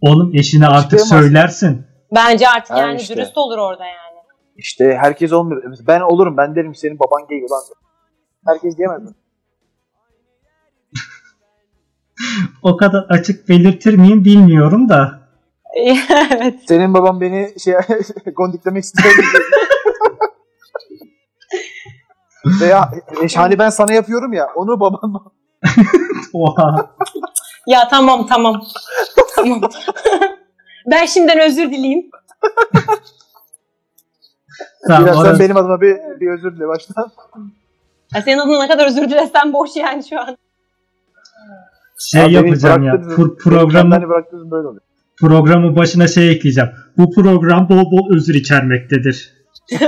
oğlum 0.01 0.31
eşine 0.35 0.67
artık 0.67 1.01
söylersin. 1.01 1.85
Bence 2.15 2.49
artık 2.49 2.69
Ha, 2.75 2.79
yani 2.79 3.01
işte. 3.01 3.15
dürüst 3.15 3.37
olur 3.37 3.57
orada 3.57 3.85
yani. 3.85 4.19
İşte 4.57 4.97
herkes 5.01 5.33
olmuyor. 5.33 5.63
Mesela 5.69 5.87
Ben 5.87 6.01
olurum 6.01 6.37
ben 6.37 6.55
derim 6.55 6.75
senin 6.75 6.99
baban 6.99 7.27
gay 7.29 7.37
ulan. 7.39 7.61
Herkes 8.47 8.77
diyemez 8.77 9.03
mi? 9.03 9.09
O 12.63 12.77
kadar 12.77 13.03
açık 13.09 13.49
belirtir 13.49 13.97
miyim 13.97 14.25
bilmiyorum 14.25 14.89
da. 14.89 15.19
evet. 16.31 16.59
Senin 16.67 16.93
baban 16.93 17.21
beni 17.21 17.59
şey 17.59 17.73
gondiklemek 18.35 18.83
istiyor. 18.83 19.13
Veya 22.61 22.91
e, 23.23 23.35
hani 23.35 23.59
ben 23.59 23.69
sana 23.69 23.93
yapıyorum 23.93 24.33
ya 24.33 24.47
onu 24.55 24.79
baban 24.79 25.13
Oha. 26.33 26.91
Ya 27.67 27.87
tamam 27.87 28.27
tamam. 28.27 28.61
tamam. 29.35 29.61
ben 30.91 31.05
şimdiden 31.05 31.39
özür 31.39 31.71
dileyeyim. 31.71 32.09
Tamam, 34.87 35.05
Biraz 35.05 35.21
sen 35.21 35.39
benim 35.39 35.57
adıma 35.57 35.81
bir, 35.81 35.95
bir 36.19 36.27
özür 36.31 36.55
dile 36.55 36.67
baştan. 36.67 37.11
Ya 38.15 38.21
senin 38.21 38.37
adına 38.37 38.59
ne 38.61 38.67
kadar 38.67 38.87
özür 38.87 39.09
dilesen 39.09 39.53
boş 39.53 39.75
yani 39.75 40.03
şu 40.09 40.19
an. 40.19 40.37
şey 41.99 42.23
Abi 42.23 42.33
yapacağım 42.33 42.83
ya. 42.83 42.93
Pro- 42.93 43.37
programı 43.37 43.91
böyle 44.51 44.67
oluyor. 44.67 44.81
programın 45.19 45.75
başına 45.75 46.07
şey 46.07 46.31
ekleyeceğim. 46.31 46.69
Bu 46.97 47.11
program 47.11 47.69
bol 47.69 47.91
bol 47.91 48.15
özür 48.15 48.35
içermektedir. 48.35 49.33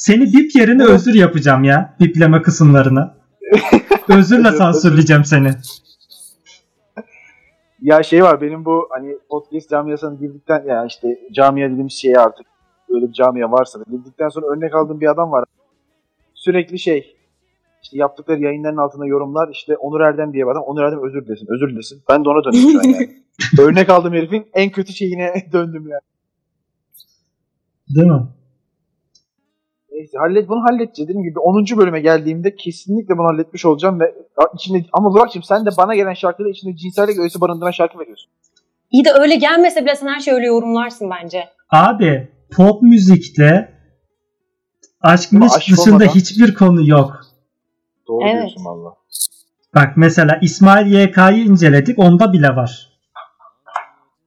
Seni 0.00 0.32
bip 0.32 0.54
yerine 0.54 0.84
özür 0.84 1.14
yapacağım 1.14 1.64
ya. 1.64 1.96
Bipleme 2.00 2.42
kısımlarını. 2.42 3.14
Özürle 4.08 4.48
Özür- 4.48 4.58
sansürleyeceğim 4.58 5.24
seni. 5.24 5.50
Ya 7.82 8.02
şey 8.02 8.22
var 8.22 8.40
benim 8.40 8.64
bu 8.64 8.88
hani 8.90 9.18
podcast 9.28 9.70
camiasına 9.70 10.14
girdikten 10.14 10.64
ya 10.66 10.84
işte 10.86 11.18
camia 11.32 11.70
dediğimiz 11.70 11.92
şeye 11.92 12.16
artık 12.16 12.46
böyle 12.90 13.08
bir 13.08 13.12
camia 13.12 13.52
varsa 13.52 13.80
da 13.80 13.84
girdikten 13.90 14.28
sonra 14.28 14.46
örnek 14.46 14.74
aldığım 14.74 15.00
bir 15.00 15.10
adam 15.10 15.32
var. 15.32 15.44
Sürekli 16.34 16.78
şey 16.78 17.16
işte 17.82 17.98
yaptıkları 17.98 18.40
yayınların 18.40 18.76
altında 18.76 19.06
yorumlar 19.06 19.48
işte 19.52 19.76
Onur 19.76 20.00
Erdem 20.00 20.32
diye 20.32 20.44
bir 20.46 20.50
adam 20.50 20.62
Onur 20.62 20.82
Erdem 20.82 21.02
özür 21.08 21.26
dilesin 21.26 21.46
özür 21.50 21.68
dilesin. 21.68 22.02
Ben 22.08 22.24
de 22.24 22.28
ona 22.28 22.44
dönüyorum 22.44 22.72
şu 22.72 22.78
an 22.88 22.92
yani. 22.92 23.22
örnek 23.60 23.90
aldığım 23.90 24.14
herifin 24.14 24.46
en 24.54 24.70
kötü 24.70 24.92
şeyine 24.92 25.34
döndüm 25.52 25.88
yani. 25.88 26.00
Değil 27.96 28.06
mi? 28.06 28.22
Neyse 30.00 30.18
hallet, 30.18 30.48
bunu 30.48 30.62
halledeceğiz. 30.64 31.08
Dediğim 31.08 31.22
gibi 31.22 31.38
10. 31.38 31.64
bölüme 31.78 32.00
geldiğimde 32.00 32.56
kesinlikle 32.56 33.18
bunu 33.18 33.26
halletmiş 33.26 33.64
olacağım 33.66 34.00
ve 34.00 34.14
içinde 34.54 34.84
ama 34.92 35.12
Burak'cığım 35.14 35.42
sen 35.42 35.66
de 35.66 35.70
bana 35.78 35.94
gelen 35.94 36.14
şarkıda 36.14 36.48
içinde 36.48 36.76
cinsellik 36.76 37.18
öğesi 37.18 37.40
barındıran 37.40 37.70
şarkı 37.70 37.98
veriyorsun. 37.98 38.30
İyi 38.90 39.04
de 39.04 39.10
öyle 39.12 39.36
gelmese 39.36 39.82
bile 39.84 39.96
sen 39.96 40.06
her 40.06 40.20
şeyi 40.20 40.34
öyle 40.34 40.46
yorumlarsın 40.46 41.10
bence. 41.10 41.44
Abi 41.70 42.28
pop 42.56 42.82
müzikte 42.82 43.74
aşk 45.00 45.30
aşk 45.42 45.70
dışında 45.70 45.94
olmadan- 45.94 46.06
hiçbir 46.14 46.54
konu 46.54 46.88
yok. 46.88 47.20
Doğru 48.08 48.24
Evet. 48.28 48.34
diyorsun 48.38 48.64
valla. 48.64 48.94
Bak 49.74 49.92
mesela 49.96 50.38
İsmail 50.42 50.92
YK'yı 50.92 51.44
inceledik 51.44 51.98
onda 51.98 52.32
bile 52.32 52.48
var. 52.56 52.88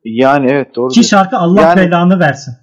Yani 0.06 0.52
evet 0.52 0.76
doğru 0.76 0.90
Ki 0.90 0.96
diyorsun. 0.96 1.10
şarkı 1.10 1.38
Allah 1.38 1.62
Yani- 1.62 1.80
belanı 1.82 2.20
versin. 2.20 2.54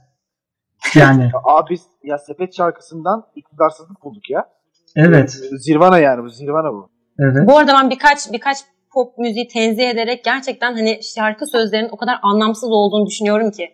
Yani 0.94 1.30
Abi 1.44 1.76
ya 2.04 2.18
sepet 2.18 2.56
şarkısından 2.56 3.26
iktidarsızlık 3.36 4.04
bulduk 4.04 4.30
ya. 4.30 4.48
evet 4.96 5.30
Zirvana 5.58 5.98
yani 5.98 6.22
bu 6.24 6.28
zirvana 6.28 6.72
bu. 6.72 6.88
evet. 7.18 7.48
Bu 7.48 7.58
arada 7.58 7.72
ben 7.72 7.90
birkaç 7.90 8.32
birkaç 8.32 8.58
pop 8.92 9.18
müziği 9.18 9.48
tenzih 9.48 9.90
ederek 9.90 10.24
gerçekten 10.24 10.74
hani 10.74 11.00
şarkı 11.02 11.46
sözlerinin 11.46 11.88
o 11.92 11.96
kadar 11.96 12.18
anlamsız 12.22 12.70
olduğunu 12.70 13.06
düşünüyorum 13.06 13.50
ki. 13.50 13.68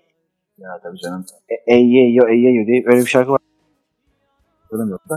Ya 0.59 0.69
tabii 0.83 0.99
canım. 0.99 1.25
E, 1.49 1.75
ey 1.75 1.87
ye 1.91 2.12
yo 2.12 2.29
ey 2.29 2.41
ye 2.41 2.53
yo 2.53 2.67
diye 2.67 2.83
öyle 2.87 3.01
bir 3.01 3.07
şarkı 3.07 3.33
var. 3.33 3.41
Öyle 4.71 4.85
mi 4.85 4.91
yoksa? 4.91 5.17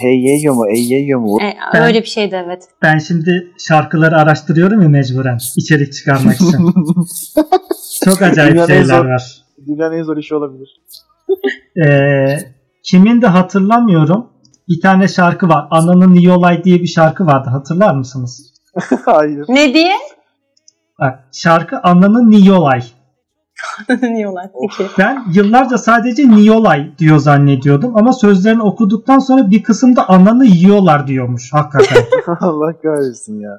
Hey 0.00 0.20
ye 0.24 0.40
yo 0.42 0.54
mu 0.54 0.68
ey 0.70 0.88
ye 0.88 1.04
yo 1.04 1.20
mu? 1.20 1.38
E, 1.42 1.56
Ben- 1.74 1.82
Öyle 1.82 2.00
bir 2.00 2.06
şeydi 2.06 2.42
evet. 2.46 2.68
Ben 2.82 2.98
şimdi 2.98 3.52
şarkıları 3.58 4.16
araştırıyorum 4.16 4.82
ya 4.82 4.88
mecburen 4.88 5.38
içerik 5.56 5.92
çıkarmak 5.92 6.34
için. 6.34 6.72
Çok 8.04 8.22
acayip 8.22 8.66
şeyler 8.66 9.04
var. 9.04 9.39
Dünyanın 9.66 9.96
en 9.96 10.02
zor 10.02 10.16
işi 10.16 10.34
olabilir. 10.34 10.80
Ee, 11.86 12.38
kimin 12.82 13.22
de 13.22 13.26
hatırlamıyorum. 13.26 14.26
Bir 14.68 14.80
tane 14.80 15.08
şarkı 15.08 15.48
var. 15.48 15.68
Ananın 15.70 16.14
iyi 16.14 16.30
olay 16.30 16.64
diye 16.64 16.80
bir 16.80 16.86
şarkı 16.86 17.26
vardı. 17.26 17.48
Hatırlar 17.50 17.94
mısınız? 17.94 18.54
Hayır. 19.04 19.44
Ne 19.48 19.74
diye? 19.74 19.92
Bak 21.00 21.24
şarkı 21.32 21.80
Ananın 21.82 22.30
Niyolay. 22.30 22.82
Diyorlar. 23.88 24.50
Peki. 24.78 24.90
Ben 24.98 25.24
yıllarca 25.34 25.78
sadece 25.78 26.28
Niyolay 26.28 26.92
diyor 26.98 27.18
zannediyordum 27.18 27.96
ama 27.96 28.12
sözlerini 28.12 28.62
okuduktan 28.62 29.18
sonra 29.18 29.50
bir 29.50 29.62
kısımda 29.62 30.08
ananı 30.08 30.44
yiyorlar 30.44 31.06
diyormuş 31.06 31.52
hakikaten. 31.52 32.04
Allah 32.40 32.80
kahretsin 32.82 33.40
ya. 33.40 33.58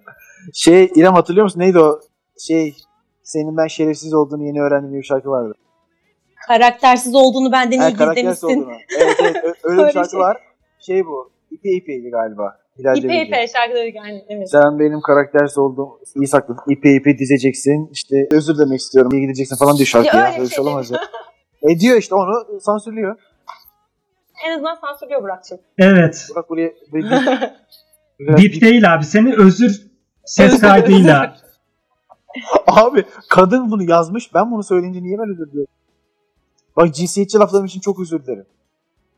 Şey 0.54 0.92
İrem 0.96 1.14
hatırlıyor 1.14 1.44
musun? 1.44 1.60
Neydi 1.60 1.80
o? 1.80 2.00
Şey 2.40 2.76
senin 3.24 3.58
ben 3.58 3.68
şerefsiz 3.68 4.14
olduğunu 4.14 4.44
yeni 4.44 4.62
öğrendiğim 4.62 5.02
bir 5.02 5.04
şarkı 5.04 5.30
vardı. 5.30 5.54
Karaktersiz 6.48 7.16
olduğunu 7.16 7.52
benden 7.52 7.80
iyi 7.82 7.92
gizlemişsin. 7.98 8.68
Evet 9.00 9.16
evet 9.22 9.56
öyle 9.64 9.88
bir 9.88 9.92
şarkı 9.92 10.12
şey. 10.12 10.20
var. 10.20 10.38
Şey 10.80 11.06
bu. 11.06 11.32
İpe 11.52 11.70
ipeydi 11.70 12.10
galiba. 12.10 12.58
Hilal 12.80 12.98
İpe 12.98 13.22
ipe 13.22 13.48
şarkıları 13.48 13.90
yani 13.90 14.26
evet. 14.30 14.52
Sen 14.52 14.80
benim 14.80 15.02
karaktersiz 15.02 15.58
olduğum 15.58 16.00
iyi 16.16 16.28
sakladın. 16.28 16.62
İpe 16.70 16.96
ipe 16.96 17.18
dizeceksin. 17.18 17.90
İşte 17.92 18.16
özür 18.32 18.58
demek 18.60 18.80
istiyorum. 18.80 19.12
İyi 19.14 19.22
gideceksin 19.22 19.56
falan 19.56 19.78
diyor 19.78 19.88
şarkı 19.88 20.18
Ya 20.18 20.24
ya. 20.24 20.30
öyle 20.34 20.38
şey 20.38 20.48
şey 20.56 20.64
olamaz 20.64 20.92
ya. 20.92 20.98
E 21.70 21.80
diyor 21.80 21.98
işte 21.98 22.16
onu 22.16 22.60
sansürlüyor. 22.62 23.16
En 24.48 24.54
azından 24.54 24.76
sansürlüyor 24.76 25.24
Burak'cığım. 25.24 25.60
evet. 25.78 26.28
Bırak 26.36 26.50
buraya. 26.50 26.74
buraya 26.92 27.56
bip- 28.38 28.62
değil 28.62 28.94
abi. 28.94 29.06
Seni 29.06 29.36
özür 29.36 29.82
ses 30.26 30.60
kaydıyla. 30.62 31.36
Abi 32.68 33.04
kadın 33.30 33.72
bunu 33.72 33.84
yazmış. 33.92 34.34
Ben 34.36 34.52
bunu 34.52 34.64
söyleyince 34.64 35.04
niye 35.04 35.18
ben 35.18 35.30
özür 35.34 35.52
diliyorum? 35.52 35.74
Bak 36.82 36.96
cinsiyetçi 36.96 37.38
laflarım 37.38 37.66
için 37.66 37.80
çok 37.80 38.00
özür 38.00 38.24
dilerim. 38.24 38.46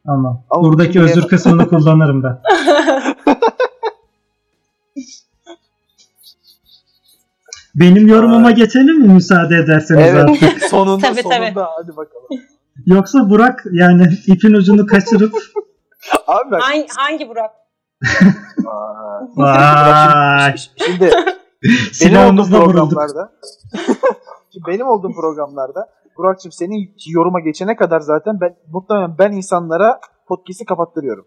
Tamam. 0.05 0.43
Ama 0.49 0.63
Buradaki 0.63 1.01
özür 1.01 1.27
kısmını 1.27 1.69
kullanırım 1.69 2.23
ben. 2.23 2.39
Benim 7.75 8.07
yorumuma 8.07 8.47
Aa. 8.47 8.51
geçelim 8.51 8.99
mi 8.99 9.13
müsaade 9.13 9.55
ederseniz 9.55 10.05
Evet. 10.07 10.29
artık? 10.29 10.63
sonunda 10.69 11.07
Tabii, 11.07 11.21
tabii. 11.23 11.35
sonunda 11.35 11.69
hadi 11.77 11.97
bakalım. 11.97 12.27
Yoksa 12.85 13.29
Burak 13.29 13.63
yani 13.71 14.07
ipin 14.27 14.53
ucunu 14.53 14.85
kaçırıp 14.85 15.33
Abi 16.27 16.51
bak. 16.51 16.61
Hangi, 16.63 16.87
hangi 16.97 17.29
Burak? 17.29 17.51
Aa, 18.67 19.21
vay 19.35 20.55
Şimdi 20.75 21.11
benim 22.01 22.39
olduğum 22.39 22.49
programlarda 22.49 23.31
benim 24.67 24.87
olduğum 24.87 25.13
programlarda 25.13 25.89
Burak'cığım 26.17 26.51
senin 26.51 26.95
yoruma 27.07 27.39
geçene 27.39 27.75
kadar 27.75 27.99
zaten 27.99 28.41
ben 28.41 28.55
muhtemelen 28.71 29.17
ben 29.19 29.31
insanlara 29.31 29.99
podcast'i 30.27 30.65
kapattırıyorum. 30.65 31.25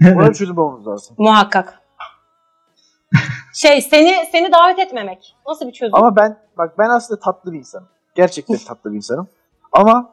Buna 0.00 0.28
bir 0.28 0.34
çözüm 0.38 0.56
bulmamız 0.56 0.86
lazım. 0.86 1.16
Muhakkak. 1.18 1.78
Şey 3.54 3.82
seni 3.82 4.14
seni 4.32 4.52
davet 4.52 4.78
etmemek. 4.78 5.36
Nasıl 5.48 5.66
bir 5.66 5.72
çözüm? 5.72 5.94
Ama 5.94 6.16
ben 6.16 6.38
bak 6.58 6.78
ben 6.78 6.88
aslında 6.88 7.20
tatlı 7.20 7.52
bir 7.52 7.58
insanım. 7.58 7.88
Gerçekten 8.14 8.56
tatlı 8.68 8.90
bir 8.90 8.96
insanım. 8.96 9.28
Ama 9.72 10.10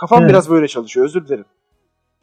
kafam 0.00 0.20
Evet. 0.20 0.30
biraz 0.30 0.50
böyle 0.50 0.68
çalışıyor. 0.68 1.06
Özür 1.06 1.28
dilerim. 1.28 1.44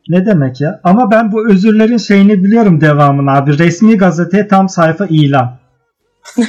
Ne 0.10 0.26
demek 0.26 0.62
ya? 0.62 0.82
Ama 0.84 1.12
ben 1.12 1.32
bu 1.32 1.50
özürlerin 1.50 1.98
şeyini 1.98 2.44
biliyorum 2.44 2.82
devamını 2.82 3.32
abi. 3.32 3.58
Resmi 3.58 3.98
gazeteye 3.98 4.48
tam 4.48 4.70
sayfa 4.70 5.06
ilan. 5.06 5.58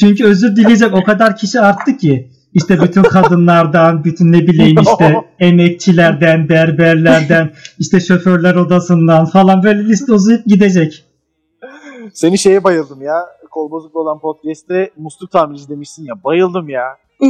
Çünkü 0.00 0.24
özür 0.26 0.56
dileyecek 0.56 0.94
o 0.94 1.04
kadar 1.04 1.36
kişi 1.36 1.60
arttı 1.60 1.96
ki. 1.96 2.30
İşte 2.54 2.80
bütün 2.82 3.02
kadınlardan, 3.02 4.04
bütün 4.04 4.32
ne 4.32 4.38
bileyim 4.38 4.80
işte 4.80 5.24
emekçilerden, 5.38 6.48
berberlerden, 6.48 7.52
işte 7.78 8.00
şoförler 8.00 8.54
odasından 8.54 9.24
falan 9.26 9.62
böyle 9.62 9.84
liste 9.84 10.12
uzayıp 10.12 10.46
gidecek. 10.46 11.04
Seni 12.12 12.38
şeye 12.38 12.64
bayıldım 12.64 13.02
ya. 13.02 13.26
Kol 13.50 13.70
bozuklu 13.70 14.00
olan 14.00 14.18
podcast'te 14.18 14.90
musluk 14.96 15.30
tamirci 15.30 15.68
demişsin 15.68 16.04
ya. 16.04 16.24
Bayıldım 16.24 16.68
ya. 16.68 16.84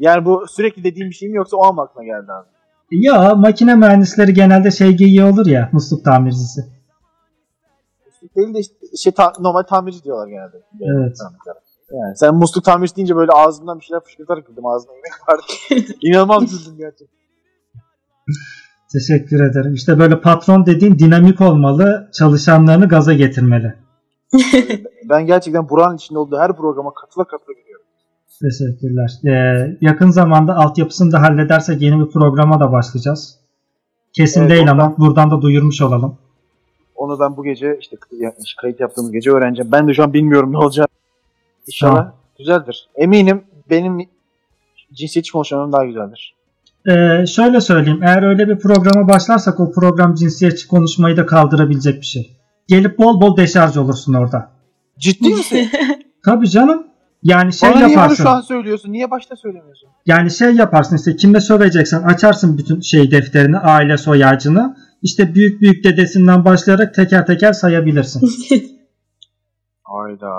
yani 0.00 0.24
bu 0.24 0.44
sürekli 0.48 0.84
dediğim 0.84 1.10
bir 1.10 1.14
şey 1.14 1.28
mi 1.28 1.36
yoksa 1.36 1.56
o 1.56 1.64
an 1.64 1.74
mı 1.74 1.82
aklına 1.82 2.04
geldi 2.04 2.32
abi? 2.32 2.48
Ya 2.90 3.34
makine 3.34 3.74
mühendisleri 3.74 4.34
genelde 4.34 4.70
şey 4.70 4.96
geyiği 4.96 5.24
olur 5.24 5.46
ya 5.46 5.68
musluk 5.72 6.04
tamircisi. 6.04 6.60
Musluk 8.06 8.36
değil 8.36 8.54
de 8.54 8.58
işte, 8.60 8.74
şey, 8.96 9.12
ta- 9.12 9.32
normal 9.40 9.62
tamirci 9.62 10.04
diyorlar 10.04 10.28
genelde. 10.28 10.56
Evet. 10.80 11.18
Yani 11.92 12.16
sen 12.16 12.34
musluk 12.34 12.64
tamirci 12.64 12.96
deyince 12.96 13.16
böyle 13.16 13.32
ağzımdan 13.32 13.78
bir 13.78 13.84
şeyler 13.84 14.00
fışkırtarak 14.04 14.46
güldüm. 14.46 14.66
Ağzına 14.66 14.92
yemek 14.92 15.28
vardı. 15.28 15.42
İnanılmaz 16.02 16.40
güldüm 16.40 16.76
gerçekten. 16.78 17.16
Teşekkür 18.92 19.50
ederim. 19.50 19.74
İşte 19.74 19.98
böyle 19.98 20.20
patron 20.20 20.66
dediğin 20.66 20.98
dinamik 20.98 21.40
olmalı, 21.40 22.10
çalışanlarını 22.12 22.88
gaza 22.88 23.12
getirmeli. 23.12 23.74
Ben 25.10 25.26
gerçekten 25.26 25.68
Burak'ın 25.68 25.96
içinde 25.96 26.18
olduğu 26.18 26.38
her 26.38 26.56
programa 26.56 26.94
katıla 26.94 27.24
katıla 27.24 27.52
gidiyorum. 27.52 27.86
Teşekkürler. 28.42 29.10
Ee, 29.26 29.76
yakın 29.80 30.10
zamanda 30.10 30.56
altyapısını 30.56 31.12
da 31.12 31.22
halledersek 31.22 31.82
yeni 31.82 32.00
bir 32.06 32.10
programa 32.10 32.60
da 32.60 32.72
başlayacağız. 32.72 33.38
Kesin 34.12 34.40
Evet, 34.40 34.50
değil 34.50 34.62
ondan- 34.62 34.72
ama 34.78 34.96
buradan 34.98 35.30
da 35.30 35.42
duyurmuş 35.42 35.82
olalım. 35.82 36.18
Onu 36.94 37.20
ben 37.20 37.36
bu 37.36 37.44
gece 37.44 37.78
işte 37.80 37.96
kayıt 38.60 38.80
yaptığımız 38.80 39.12
gece 39.12 39.30
öğreneceğim. 39.30 39.72
Ben 39.72 39.88
de 39.88 39.94
şu 39.94 40.02
an 40.02 40.12
bilmiyorum 40.12 40.52
ne 40.52 40.58
olacak. 40.58 40.90
İnşallah 41.66 41.94
Tamam. 41.94 42.14
güzeldir. 42.38 42.88
Eminim 42.94 43.44
benim 43.70 44.08
cinsiyetçi 44.92 45.32
konuşmam 45.32 45.72
daha 45.72 45.84
güzeldir. 45.84 46.34
Ee, 46.88 47.26
şöyle 47.26 47.60
söyleyeyim. 47.60 48.00
Eğer 48.02 48.22
öyle 48.22 48.48
bir 48.48 48.58
programa 48.58 49.08
başlarsak 49.08 49.60
o 49.60 49.72
program 49.72 50.14
cinsiyetçi 50.14 50.68
konuşmayı 50.68 51.16
da 51.16 51.26
kaldırabilecek 51.26 52.00
bir 52.00 52.06
şey. 52.06 52.36
Gelip 52.68 52.98
bol 52.98 53.20
bol 53.20 53.36
deşarj 53.36 53.76
olursun 53.76 54.14
orada. 54.14 54.50
Ciddi 54.98 55.28
misin? 55.28 55.70
Tabii 56.24 56.50
canım. 56.50 56.86
Yani 57.22 57.52
şey 57.52 57.70
Bana 57.70 57.76
niye 57.76 57.86
bunu 57.88 57.94
yaparsın. 57.94 58.22
şu 58.22 58.28
an 58.30 58.40
söylüyorsun? 58.40 58.92
Niye 58.92 59.10
başta 59.10 59.36
söylemiyorsun? 59.36 59.88
Yani 60.06 60.30
şey 60.30 60.52
yaparsın 60.52 60.96
işte 60.96 61.16
kimle 61.16 61.40
söveceksen 61.40 62.02
açarsın 62.02 62.58
bütün 62.58 62.80
şey 62.80 63.10
defterini, 63.10 63.58
aile 63.58 63.96
soy 63.96 64.24
ağacını. 64.24 64.76
İşte 65.02 65.34
büyük 65.34 65.60
büyük 65.60 65.84
dedesinden 65.84 66.44
başlayarak 66.44 66.94
teker 66.94 67.26
teker 67.26 67.52
sayabilirsin. 67.52 68.30
Hayda. 69.86 70.30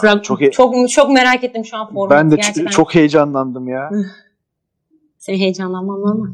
Frank, 0.00 0.24
çok 0.24 0.52
çok, 0.52 0.74
he- 0.74 0.86
çok 0.88 1.10
merak 1.10 1.44
ettim 1.44 1.64
şu 1.64 1.76
an 1.76 1.88
formatı. 1.92 2.10
ben 2.10 2.30
de 2.30 2.36
gerçekten. 2.36 2.70
çok 2.70 2.94
heyecanlandım 2.94 3.68
ya. 3.68 3.90
Senin 5.18 5.38
heyecanlanman 5.38 6.10
ama. 6.10 6.32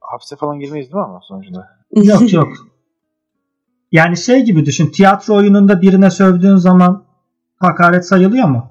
Hapse 0.00 0.36
falan 0.36 0.58
girmeyiz 0.58 0.86
değil 0.86 0.94
mi 0.96 1.02
ama 1.04 1.20
sonuçta? 1.22 1.68
yok 1.94 2.32
yok. 2.32 2.48
Yani 3.92 4.16
şey 4.16 4.42
gibi 4.44 4.66
düşün. 4.66 4.90
Tiyatro 4.90 5.34
oyununda 5.34 5.82
birine 5.82 6.10
sövdüğün 6.10 6.56
zaman 6.56 7.04
hakaret 7.56 8.06
sayılıyor 8.06 8.48
mu? 8.48 8.70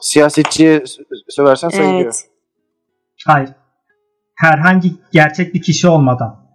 Siyasetçiye 0.00 0.86
s- 0.86 1.02
söversen 1.28 1.68
sayılıyor. 1.68 2.00
Evet. 2.00 2.30
Hayır. 3.26 3.50
Herhangi 4.34 4.92
gerçek 5.12 5.54
bir 5.54 5.62
kişi 5.62 5.88
olmadan. 5.88 6.46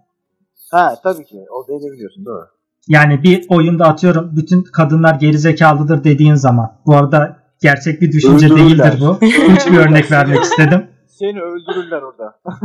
Ha 0.70 1.00
tabii 1.02 1.24
ki. 1.24 1.44
O 1.50 1.68
da 1.68 1.92
biliyorsun 1.92 2.24
doğru. 2.24 2.46
Yani 2.90 3.22
bir 3.22 3.46
oyunda 3.48 3.84
atıyorum 3.86 4.36
bütün 4.36 4.62
kadınlar 4.62 5.14
gerizekalıdır 5.14 6.04
dediğin 6.04 6.34
zaman. 6.34 6.72
Bu 6.86 6.96
arada 6.96 7.36
gerçek 7.62 8.00
bir 8.00 8.12
düşünce 8.12 8.46
Öldürürler. 8.46 8.92
değildir 8.92 9.00
bu. 9.00 9.18
Üç 9.52 9.66
bir 9.66 9.76
örnek 9.78 10.10
vermek 10.12 10.42
istedim. 10.42 10.86
Seni 11.06 11.40
öldürürler 11.42 12.02
orada. 12.02 12.40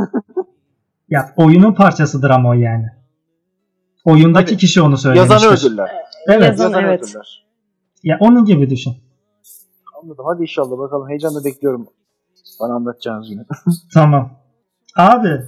Ya 1.08 1.32
oyunun 1.36 1.72
parçasıdır 1.74 2.30
ama 2.30 2.48
o 2.48 2.52
yani. 2.52 2.86
Oyundaki 4.04 4.46
Tabii. 4.46 4.56
kişi 4.58 4.82
onu 4.82 4.96
söylemiştir. 4.98 5.32
Yazanı 5.34 5.52
öldürürler. 5.52 5.90
Evet. 6.28 6.42
Yazan- 6.42 6.64
Yazanı 6.64 6.82
evet. 6.86 7.02
öldürürler. 7.02 7.46
Ya 8.02 8.16
onun 8.20 8.44
gibi 8.44 8.70
düşün. 8.70 8.92
Anladım. 10.02 10.24
Hadi 10.28 10.42
inşallah 10.42 10.78
bakalım. 10.78 11.08
Heyecanla 11.08 11.44
bekliyorum. 11.44 11.88
Bana 12.60 12.74
anlatacağınız 12.74 13.28
günü. 13.30 13.46
Tamam. 13.94 14.30
Abi 14.96 15.42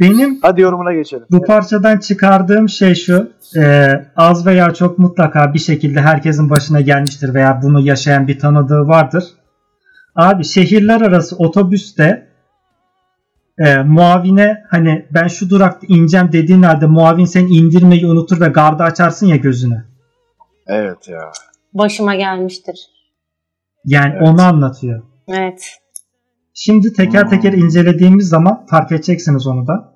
benim 0.00 0.38
Hadi 0.42 0.60
yorumuna 0.60 0.92
geçelim. 0.94 1.26
bu 1.30 1.42
parçadan 1.42 1.98
çıkardığım 1.98 2.68
şey 2.68 2.94
şu. 2.94 3.32
e, 3.56 3.90
az 4.16 4.46
veya 4.46 4.74
çok 4.74 4.98
mutlaka 4.98 5.54
bir 5.54 5.58
şekilde 5.58 6.00
herkesin 6.00 6.50
başına 6.50 6.80
gelmiştir 6.80 7.34
veya 7.34 7.60
bunu 7.62 7.80
yaşayan 7.80 8.28
bir 8.28 8.38
tanıdığı 8.38 8.88
vardır. 8.88 9.24
Abi 10.16 10.44
şehirler 10.44 11.00
arası 11.00 11.36
otobüste 11.36 12.26
e, 13.58 13.76
muavine 13.82 14.62
hani 14.70 15.06
ben 15.10 15.28
şu 15.28 15.50
durakta 15.50 15.86
ineceğim 15.90 16.28
dediğin 16.32 16.62
halde 16.62 16.86
muavin 16.86 17.24
seni 17.24 17.48
indirmeyi 17.50 18.06
unutur 18.06 18.40
ve 18.40 18.48
gardı 18.48 18.82
açarsın 18.82 19.26
ya 19.26 19.36
gözünü. 19.36 19.84
Evet 20.66 21.08
ya. 21.08 21.20
Başıma 21.74 22.14
gelmiştir. 22.14 22.76
Yani 23.84 24.12
Evet. 24.16 24.28
onu 24.28 24.42
anlatıyor. 24.42 25.02
Evet. 25.28 25.78
Şimdi 26.58 26.92
teker 26.92 27.22
Hmm. 27.22 27.30
teker 27.30 27.52
incelediğimiz 27.52 28.28
zaman 28.28 28.66
fark 28.66 28.92
edeceksiniz 28.92 29.46
onu 29.46 29.66
da. 29.66 29.92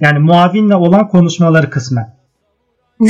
Yani 0.00 0.18
muavinle 0.18 0.76
olan 0.76 1.08
konuşmaları 1.08 1.70
kısmen. 1.70 2.16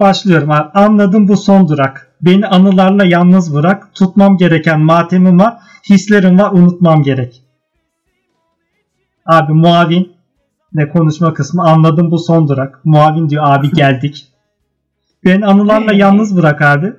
Başlıyorum 0.00 0.50
abi. 0.50 0.68
Anladım 0.74 1.28
bu 1.28 1.36
son 1.36 1.68
durak. 1.68 2.14
Beni 2.20 2.46
anılarla 2.46 3.04
yalnız 3.04 3.54
bırak. 3.54 3.94
Tutmam 3.94 4.36
gereken 4.36 4.80
matemim 4.80 5.38
var. 5.38 5.58
Hislerim 5.90 6.38
var. 6.38 6.52
Unutmam 6.52 7.02
gerek. 7.02 7.42
Abi 9.26 9.52
muavin 9.52 10.12
ne 10.72 10.88
konuşma 10.88 11.34
kısmı 11.34 11.62
anladım 11.62 12.10
bu 12.10 12.18
son 12.18 12.48
durak. 12.48 12.80
Muavin 12.84 13.28
diyor 13.28 13.44
abi 13.46 13.72
geldik. 13.72 14.28
Beni 15.24 15.46
anılarla 15.46 15.92
yalnız 15.92 16.36
bırak 16.36 16.62
abi. 16.62 16.92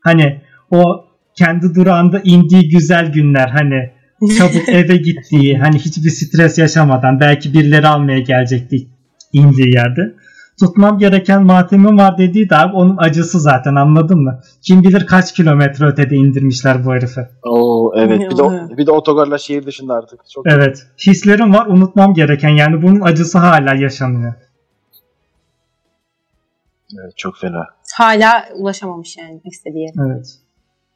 Hani 0.00 0.42
o 0.70 1.03
kendi 1.34 1.74
durağında 1.74 2.20
indiği 2.24 2.68
güzel 2.68 3.12
günler 3.12 3.48
hani 3.48 3.90
çabuk 4.38 4.68
eve 4.68 4.96
gittiği 4.96 5.58
hani 5.58 5.78
hiçbir 5.78 6.10
stres 6.10 6.58
yaşamadan 6.58 7.20
belki 7.20 7.54
birileri 7.54 7.88
almaya 7.88 8.18
gelecekti 8.20 8.88
indiği 9.32 9.74
yerde. 9.74 10.14
Tutmam 10.60 10.98
gereken 10.98 11.42
matemim 11.42 11.98
var 11.98 12.18
dediği 12.18 12.50
de 12.50 12.56
abi 12.56 12.76
onun 12.76 12.96
acısı 12.98 13.40
zaten 13.40 13.74
anladın 13.74 14.18
mı? 14.22 14.40
Kim 14.62 14.82
bilir 14.82 15.06
kaç 15.06 15.34
kilometre 15.34 15.86
ötede 15.86 16.16
indirmişler 16.16 16.84
bu 16.84 16.94
herifi. 16.94 17.20
Oo 17.42 17.92
evet. 17.96 18.30
Bir 18.30 18.36
de, 18.36 18.42
o- 18.42 18.76
bir 18.76 18.86
de 18.86 18.90
otogarlar 18.90 19.38
şehir 19.38 19.66
dışında 19.66 19.94
artık. 19.94 20.20
Çok 20.30 20.46
Evet. 20.46 20.86
Hislerim 21.06 21.54
var 21.54 21.66
unutmam 21.66 22.14
gereken 22.14 22.48
yani 22.48 22.82
bunun 22.82 23.00
acısı 23.00 23.38
hala 23.38 23.74
yaşanıyor. 23.74 24.34
Evet, 27.02 27.12
çok 27.16 27.38
fena. 27.38 27.64
Hala 27.96 28.44
ulaşamamış 28.56 29.16
yani 29.16 29.40
istediği 29.44 29.82
yere. 29.82 30.12
Evet. 30.14 30.26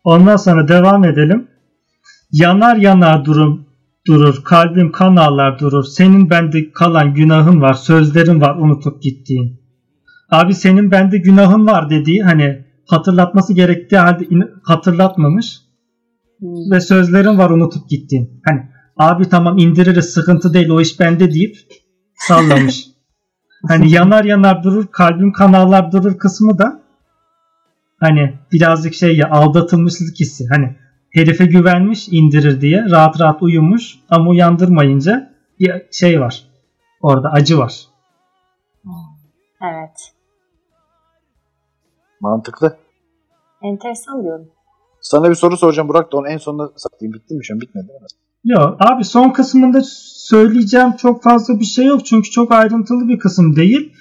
Ondan 0.05 0.37
sonra 0.37 0.69
devam 0.69 1.05
edelim. 1.05 1.49
Yanar 2.33 2.77
yanar 2.77 3.25
durum 3.25 3.67
durur. 4.07 4.45
Kalbim 4.45 4.93
kan 4.93 5.17
ağlar 5.17 5.59
durur. 5.59 5.85
Senin 5.85 6.31
bende 6.31 6.73
kalan 6.73 7.15
günahın 7.15 7.61
var. 7.61 7.75
Sözlerin 7.75 8.41
var 8.41 8.57
unutup 8.57 9.03
gittiğin. 9.03 9.61
Abi 10.31 10.55
senin 10.55 10.91
bende 10.91 11.19
günahın 11.19 11.67
var 11.67 11.91
dediği 11.91 12.23
hani 12.23 12.65
hatırlatması 12.87 13.53
gerektiği 13.53 13.99
halde 13.99 14.25
hatırlatmamış 14.63 15.69
Hmm. 16.41 16.71
ve 16.71 16.81
sözlerin 16.81 17.39
var 17.39 17.51
unutup 17.51 17.89
gittiğin. 17.89 18.41
Hani 18.45 18.61
abi 18.97 19.29
tamam 19.29 19.59
indiririz 19.59 20.05
sıkıntı 20.05 20.55
değil 20.55 20.69
o 20.69 20.81
iş 20.81 21.01
bende 21.01 21.31
deyip 21.31 21.57
sallamış. 22.15 22.85
hani 23.69 23.91
yanar 23.91 24.25
yanar 24.25 24.63
durur 24.63 24.87
kalbim 24.87 25.33
kan 25.33 25.53
ağlar 25.53 25.93
durur 25.93 26.19
kısmı 26.19 26.59
da 26.59 26.83
hani 28.01 28.39
birazcık 28.53 28.95
şey 28.95 29.17
ya 29.17 29.31
aldatılmışlık 29.31 30.21
hissi. 30.21 30.45
Hani 30.51 30.77
herife 31.11 31.47
güvenmiş 31.47 32.09
indirir 32.09 32.61
diye 32.61 32.91
rahat 32.91 33.21
rahat 33.21 33.43
uyumuş 33.43 33.99
ama 34.11 34.31
uyandırmayınca 34.31 35.35
bir 35.61 35.73
şey 35.93 36.21
var. 36.21 36.45
Orada 37.01 37.33
acı 37.33 37.59
var. 37.59 37.81
Evet. 39.63 40.13
Mantıklı. 42.21 42.77
Enteresan 43.63 44.23
diyorum. 44.23 44.49
Sana 45.01 45.31
bir 45.31 45.35
soru 45.35 45.57
soracağım 45.57 45.89
Burak 45.89 46.13
da 46.13 46.17
onu 46.17 46.29
en 46.29 46.39
sonunda 46.39 46.73
satayım. 46.77 47.15
Bitti 47.15 47.35
mi 47.35 47.45
şu 47.45 47.55
an? 47.55 47.61
Bitmedi 47.61 47.87
mi? 47.87 48.07
Yok 48.45 48.77
abi 48.81 49.05
son 49.05 49.31
kısmında 49.31 49.81
söyleyeceğim 50.29 50.93
çok 50.93 51.23
fazla 51.23 51.61
bir 51.61 51.65
şey 51.65 51.87
yok 51.87 52.07
çünkü 52.07 52.31
çok 52.31 52.53
ayrıntılı 52.53 53.09
bir 53.09 53.19
kısım 53.19 53.57
değil. 53.57 53.93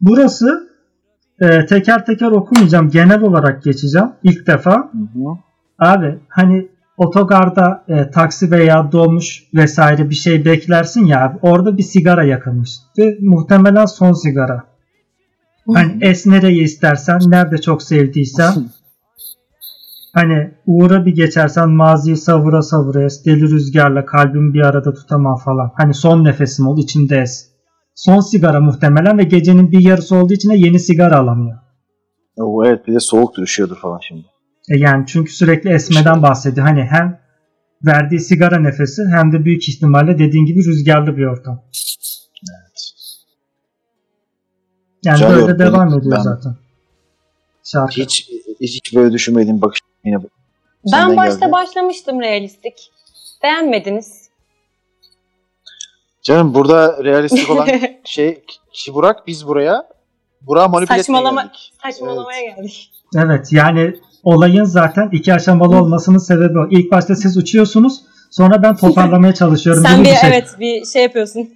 Burası 0.00 0.71
e, 1.40 1.66
teker 1.66 2.06
teker 2.06 2.30
okumayacağım 2.30 2.90
genel 2.90 3.22
olarak 3.22 3.62
geçeceğim 3.62 4.08
ilk 4.22 4.46
defa. 4.46 4.76
Hı 4.76 4.98
hı. 5.18 5.38
Abi 5.78 6.18
hani 6.28 6.68
otogarda 6.96 7.84
e, 7.88 8.10
taksi 8.10 8.50
veya 8.50 8.92
dolmuş 8.92 9.42
vesaire 9.54 10.10
bir 10.10 10.14
şey 10.14 10.44
beklersin 10.44 11.06
ya 11.06 11.24
abi 11.24 11.38
orada 11.42 11.76
bir 11.76 11.82
sigara 11.82 12.24
yakılmış 12.24 12.70
ve 12.98 13.18
muhtemelen 13.20 13.84
son 13.84 14.12
sigara. 14.12 14.64
Hani 15.74 15.98
es 16.00 16.26
nereyi 16.26 16.62
istersen 16.62 17.20
nerede 17.26 17.58
çok 17.58 17.82
sevdiysen 17.82 18.52
hani 20.12 20.50
uğra 20.66 21.06
bir 21.06 21.14
geçersen 21.14 21.70
maziyi 21.70 22.16
savura 22.16 22.62
savura 22.62 23.04
es 23.04 23.26
deli 23.26 23.42
rüzgarla 23.42 24.06
kalbimi 24.06 24.54
bir 24.54 24.60
arada 24.60 24.94
tutamam 24.94 25.36
falan. 25.36 25.72
Hani 25.74 25.94
son 25.94 26.24
nefesim 26.24 26.66
ol 26.66 26.78
içinde 26.78 27.18
es. 27.18 27.51
Son 27.94 28.20
sigara 28.20 28.60
muhtemelen 28.60 29.18
ve 29.18 29.22
gecenin 29.22 29.72
bir 29.72 29.80
yarısı 29.84 30.16
olduğu 30.16 30.32
için 30.32 30.50
de 30.50 30.56
yeni 30.56 30.80
sigara 30.80 31.18
alamıyor. 31.18 31.58
Oo, 32.36 32.64
evet 32.66 32.86
bir 32.86 32.94
de 32.94 33.00
soğuktur 33.00 33.42
üşüyordur 33.42 33.76
falan 33.76 33.98
şimdi. 34.08 34.24
E 34.70 34.78
yani 34.78 35.04
çünkü 35.08 35.32
sürekli 35.32 35.70
esmeden 35.70 36.22
bahsediyor. 36.22 36.66
Hani 36.66 36.82
hem 36.82 37.20
verdiği 37.86 38.20
sigara 38.20 38.60
nefesi 38.60 39.02
hem 39.14 39.32
de 39.32 39.44
büyük 39.44 39.68
ihtimalle 39.68 40.18
dediğin 40.18 40.46
gibi 40.46 40.58
rüzgarlı 40.64 41.16
bir 41.16 41.24
ortam. 41.26 41.62
Yani 45.04 45.14
Güzel 45.18 45.36
böyle 45.36 45.58
devam 45.58 45.90
Ben- 45.92 45.98
ediyor 45.98 46.16
ben- 46.16 46.22
zaten. 46.22 46.56
Şarkı. 47.64 47.92
Hiç, 48.00 48.28
hiç, 48.60 48.74
hiç 48.74 48.94
böyle 48.94 49.12
düşünmedim 49.12 49.62
bakış 49.62 49.80
yine 50.04 50.16
Ben 50.92 51.16
başta 51.16 51.38
geldi. 51.40 51.52
başlamıştım 51.52 52.20
realistik. 52.20 52.90
Beğenmediniz. 53.42 54.21
Canım 56.22 56.54
burada 56.54 57.04
realistik 57.04 57.50
olan 57.50 57.68
şey 58.04 58.44
kişi 58.72 58.94
Burak 58.94 59.26
biz 59.26 59.46
buraya 59.46 59.88
Burak'ı 60.40 60.70
manipüle 60.70 60.96
Saçmalama- 60.96 61.42
geldik. 61.42 61.72
Saçmalamaya 61.82 62.42
geldik. 62.42 62.90
Evet 63.16 63.52
yani 63.52 63.94
olayın 64.24 64.64
zaten 64.64 65.08
iki 65.12 65.34
aşamalı 65.34 65.76
olmasının 65.76 66.18
sebebi 66.18 66.58
o. 66.58 66.66
İlk 66.70 66.90
başta 66.92 67.14
siz 67.16 67.36
uçuyorsunuz 67.36 68.00
sonra 68.30 68.62
ben 68.62 68.76
toparlamaya 68.76 69.34
çalışıyorum. 69.34 69.82
Sen 69.82 69.96
gibi 69.96 70.08
bir 70.08 70.14
şey. 70.16 70.30
evet 70.30 70.56
bir 70.60 70.84
şey 70.84 71.02
yapıyorsun. 71.02 71.50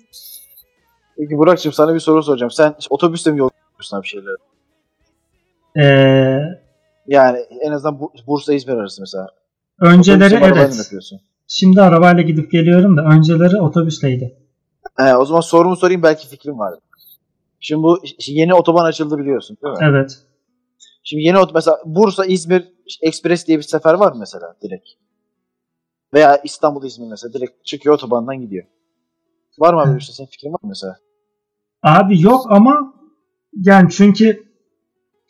Peki 1.18 1.38
Burak'cığım 1.38 1.72
sana 1.72 1.94
bir 1.94 2.00
soru 2.00 2.22
soracağım. 2.22 2.50
Sen 2.50 2.74
otobüste 2.90 3.30
mi 3.32 3.38
yol 3.38 3.50
yapıyorsun 3.70 4.02
bir 4.02 4.08
şeyler? 4.08 4.34
Ee, 5.78 6.42
Yani 7.06 7.38
en 7.62 7.72
azından 7.72 8.00
Bu- 8.00 8.12
Bursa 8.26 8.54
İzmir 8.54 8.74
arası 8.74 9.02
mesela. 9.02 9.28
önceleri 9.80 10.38
mı 10.38 10.46
evet. 10.56 10.86
Şimdi 11.48 11.82
arabayla 11.82 12.22
gidip 12.22 12.50
geliyorum 12.52 12.96
da 12.96 13.02
önceleri 13.02 13.60
otobüsleydi. 13.60 14.36
He, 14.98 15.16
o 15.16 15.24
zaman 15.24 15.40
sorumu 15.40 15.76
sorayım 15.76 16.02
belki 16.02 16.28
fikrim 16.28 16.58
var. 16.58 16.74
Şimdi 17.60 17.82
bu 17.82 17.98
şimdi 18.18 18.38
yeni 18.38 18.54
otoban 18.54 18.84
açıldı 18.84 19.18
biliyorsun 19.18 19.56
değil 19.64 19.74
mi? 19.74 19.80
Evet. 19.82 20.18
Şimdi 21.04 21.22
yeni 21.22 21.38
ot 21.38 21.54
mesela 21.54 21.78
Bursa 21.84 22.24
İzmir 22.24 22.72
Express 23.02 23.46
diye 23.46 23.58
bir 23.58 23.62
sefer 23.62 23.94
var 23.94 24.12
mı 24.12 24.18
mesela 24.18 24.56
direkt? 24.62 24.88
Veya 26.14 26.36
İstanbul 26.44 26.84
İzmir 26.84 27.08
mesela 27.10 27.32
direkt 27.32 27.64
çıkıyor 27.64 27.94
otobandan 27.94 28.40
gidiyor. 28.40 28.64
Var 29.58 29.74
mı 29.74 29.80
abi 29.80 29.94
bir 29.94 30.00
şey? 30.00 30.14
Senin 30.14 30.28
fikrin 30.28 30.52
var 30.52 30.58
mı 30.62 30.68
mesela? 30.68 30.96
Abi 31.82 32.22
yok 32.22 32.46
ama 32.48 32.94
yani 33.52 33.90
çünkü 33.90 34.46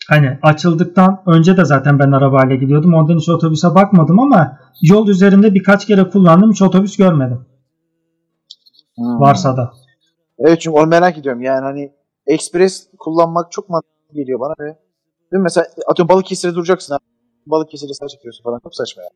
hani 0.08 0.38
açıldıktan 0.42 1.22
önce 1.26 1.56
de 1.56 1.64
zaten 1.64 1.98
ben 1.98 2.12
arabayla 2.12 2.56
gidiyordum. 2.56 2.94
Ondan 2.94 3.18
hiç 3.18 3.28
otobüse 3.28 3.74
bakmadım 3.74 4.20
ama 4.20 4.58
yol 4.82 5.08
üzerinde 5.08 5.54
birkaç 5.54 5.86
kere 5.86 6.08
kullandım. 6.08 6.52
Hiç 6.52 6.62
otobüs 6.62 6.96
görmedim. 6.96 7.46
Hmm. 8.96 9.20
Varsa 9.20 9.56
da. 9.56 9.72
Evet 10.38 10.60
çünkü 10.60 10.76
onu 10.78 10.86
merak 10.86 11.18
ediyorum. 11.18 11.42
Yani 11.42 11.60
hani 11.60 11.92
Express 12.26 12.88
kullanmak 12.98 13.52
çok 13.52 13.68
mantıklı 13.68 14.14
geliyor 14.14 14.40
bana 14.40 14.54
ve 14.60 14.64
değil 14.64 14.76
mi? 15.40 15.42
Mesela 15.42 15.66
atıyorum 15.86 16.08
Balıkesir'de 16.14 16.54
duracaksın 16.54 16.94
abi. 16.94 17.02
Balıkesir'de 17.46 17.94
saç 17.94 18.10
çekiyorsun 18.10 18.44
falan. 18.44 18.60
Çok 18.62 18.74
saçma 18.74 19.02
ya. 19.02 19.08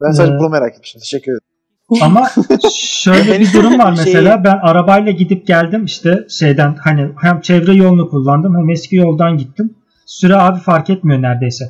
Ben 0.00 0.10
sadece 0.10 0.34
Ee, 0.34 0.38
bunu 0.38 0.48
merak 0.48 0.74
etmiştim. 0.74 1.00
Teşekkür 1.00 1.32
ederim. 1.32 1.42
Ama 2.02 2.28
şöyle 2.74 3.40
bir 3.40 3.52
durum 3.52 3.78
var 3.78 3.94
Şey- 3.96 4.04
mesela. 4.04 4.44
Ben 4.44 4.58
arabayla 4.62 5.12
gidip 5.12 5.46
geldim 5.46 5.84
işte 5.84 6.26
şeyden 6.28 6.74
hani 6.74 7.12
hem 7.20 7.40
çevre 7.40 7.74
yolunu 7.74 8.10
kullandım 8.10 8.56
hem 8.56 8.70
eski 8.70 8.96
yoldan 8.96 9.38
gittim. 9.38 9.74
Süre 10.06 10.36
abi 10.36 10.60
fark 10.60 10.90
etmiyor 10.90 11.22
neredeyse. 11.22 11.64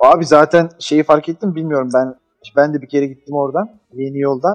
Abi 0.00 0.26
zaten 0.26 0.70
şeyi 0.78 1.02
fark 1.02 1.28
ettim 1.28 1.54
bilmiyorum 1.54 1.88
ben 1.94 2.14
ben 2.56 2.74
de 2.74 2.82
bir 2.82 2.88
kere 2.88 3.06
gittim 3.06 3.34
oradan 3.34 3.70
yeni 3.92 4.18
yoldan. 4.18 4.54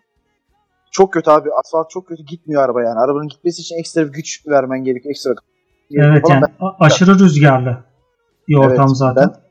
Çok 0.91 1.13
kötü 1.13 1.31
abi 1.31 1.49
asfalt 1.65 1.89
çok 1.89 2.07
kötü 2.07 2.23
gitmiyor 2.23 2.63
araba 2.63 2.81
yani. 2.83 2.99
Arabanın 2.99 3.27
gitmesi 3.27 3.61
için 3.61 3.75
ekstra 3.79 4.07
bir 4.07 4.11
güç 4.13 4.47
vermen 4.47 4.83
gerekiyor. 4.83 5.09
Ekstra 5.11 5.31
Evet 5.91 6.21
falan. 6.21 6.33
yani 6.35 6.45
a- 6.59 6.85
aşırı 6.85 7.19
rüzgarlı 7.19 7.77
bir 8.47 8.55
ortam 8.57 8.85
Evet, 8.87 8.97
zaten. 8.97 9.23
ben- 9.33 9.41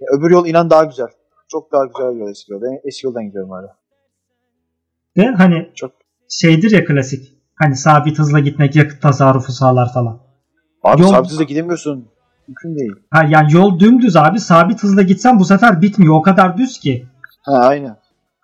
Ben- 0.00 0.18
öbür 0.18 0.30
yol 0.30 0.46
inan 0.46 0.70
daha 0.70 0.84
güzel. 0.84 1.06
Çok 1.48 1.72
daha 1.72 1.84
güzel 1.84 2.20
yol 2.20 2.30
eski 2.30 2.52
yol. 2.52 2.62
Ben 2.62 2.80
eski 2.84 3.06
yoldan 3.06 3.24
gidiyorum 3.24 3.50
hala. 3.50 3.76
Ve 5.16 5.26
hani 5.26 5.70
Çok- 5.74 5.92
şeydir 6.28 6.70
ya 6.70 6.84
klasik. 6.84 7.34
Hani 7.54 7.76
sabit 7.76 8.18
hızla 8.18 8.38
gitmek 8.40 8.76
yakıt 8.76 9.02
tasarrufu 9.02 9.52
sağlar 9.52 9.92
falan. 9.92 10.20
Abi 10.82 11.02
Yol- 11.02 11.08
sabit 11.08 11.30
hızla 11.30 11.44
gidemiyorsun. 11.44 12.08
Mümkün 12.48 12.76
değil. 12.78 12.92
Ha 13.10 13.24
yani 13.30 13.52
yol 13.52 13.78
dümdüz 13.78 14.16
abi 14.16 14.40
sabit 14.40 14.82
hızla 14.82 15.02
gitsen 15.02 15.38
bu 15.38 15.44
sefer 15.44 15.82
bitmiyor. 15.82 16.14
O 16.14 16.22
kadar 16.22 16.56
düz 16.58 16.78
ki. 16.78 17.06
Ha 17.42 17.52
aynen. 17.58 17.96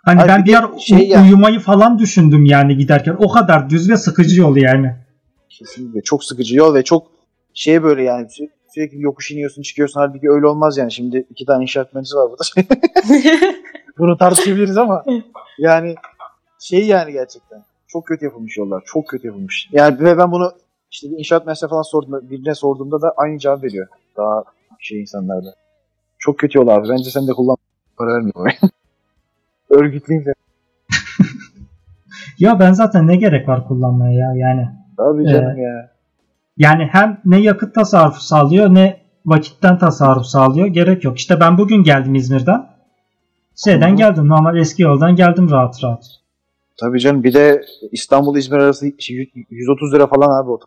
Hani 0.07 0.21
Abi 0.21 0.29
ben 0.29 0.45
bir 0.45 0.55
ara 0.55 0.79
şey 0.79 0.99
u- 0.99 1.03
yani- 1.03 1.27
uyumayı 1.27 1.61
falan 1.61 1.99
düşündüm 1.99 2.45
yani 2.45 2.77
giderken. 2.77 3.17
O 3.19 3.29
kadar 3.29 3.71
düz 3.71 3.91
ve 3.91 3.97
sıkıcı 3.97 4.41
yol 4.41 4.57
yani. 4.57 4.97
Kesinlikle. 5.49 6.03
Çok 6.03 6.25
sıkıcı 6.25 6.57
yol 6.57 6.75
ve 6.75 6.85
çok 6.85 7.07
şey 7.55 7.83
böyle 7.83 8.03
yani 8.03 8.27
sü- 8.27 8.49
sürekli 8.75 9.01
yokuş 9.03 9.31
iniyorsun 9.31 9.63
çıkıyorsun. 9.63 10.01
Halbuki 10.01 10.31
öyle 10.31 10.47
olmaz 10.47 10.77
yani. 10.79 10.93
Şimdi 10.93 11.27
iki 11.31 11.45
tane 11.47 11.63
inşaat 11.63 11.95
mühendisi 11.95 12.17
var 12.17 12.31
burada. 12.31 12.69
Bunu 13.99 14.19
tartışabiliriz 14.19 14.77
ama 14.79 15.05
yani 15.59 15.95
şey 16.61 16.87
yani 16.87 17.13
gerçekten. 17.13 17.63
Çok 17.89 18.07
kötü 18.07 18.25
yapılmış 18.25 18.57
yollar. 18.57 18.83
Çok 18.87 19.09
kötü 19.09 19.27
yapılmış. 19.27 19.69
Yani 19.73 20.01
ve 20.01 20.19
ben 20.19 20.33
bunu 20.33 20.53
işte 20.91 21.11
bir 21.11 21.19
inşaat 21.19 21.47
mühendisine 21.47 21.69
falan 21.69 21.83
sorduğumda, 21.83 22.31
birine 22.31 22.55
sorduğumda 22.55 23.03
da 23.03 23.13
aynı 23.17 23.39
cevap 23.39 23.63
veriyor. 23.65 23.87
Daha 24.17 24.45
şey 24.81 25.01
insanlarda. 25.01 25.55
Çok 26.19 26.39
kötü 26.39 26.59
yol 26.59 26.69
abi. 26.69 26.89
Bence 26.89 27.11
sen 27.11 27.27
de 27.29 27.33
kullan. 27.33 27.57
Para 27.99 28.15
vermiyor. 28.15 28.53
Örgütleyeyim 29.71 30.25
seni. 30.25 30.35
Ya 32.39 32.61
ben 32.61 32.73
zaten 32.73 33.07
ne 33.07 33.17
gerek 33.17 33.49
var 33.49 33.69
kullanmaya 33.69 34.13
ya 34.13 34.35
yani. 34.37 34.69
Abi 34.99 35.23
Ee, 35.23 35.33
canım 35.33 35.59
ya. 35.59 35.91
Yani 36.57 36.89
hem 36.93 37.21
ne 37.25 37.39
yakıt 37.41 37.75
tasarrufu 37.75 38.21
sağlıyor 38.21 38.75
ne 38.75 39.01
vakitten 39.27 39.79
tasarruf 39.79 40.27
sağlıyor. 40.27 40.67
Gerek 40.67 41.05
yok. 41.05 41.19
İşte 41.19 41.41
ben 41.41 41.59
bugün 41.59 41.83
geldim 41.83 42.15
İzmir'den. 42.15 42.67
Şeyden 43.65 43.93
Hı 43.93 43.97
geldim. 43.97 44.29
Normal 44.29 44.57
eski 44.57 44.83
yoldan 44.83 45.17
geldim 45.17 45.51
rahat 45.51 45.85
rahat. 45.85 46.05
Tabii 46.81 47.01
canım 47.01 47.25
bir 47.25 47.35
de 47.35 47.63
İstanbul 47.93 48.37
İzmir 48.37 48.57
arası 48.59 48.87
şey, 48.99 49.31
130 49.51 49.95
lira 49.95 50.07
falan 50.07 50.43
abi 50.43 50.51
o. 50.51 50.59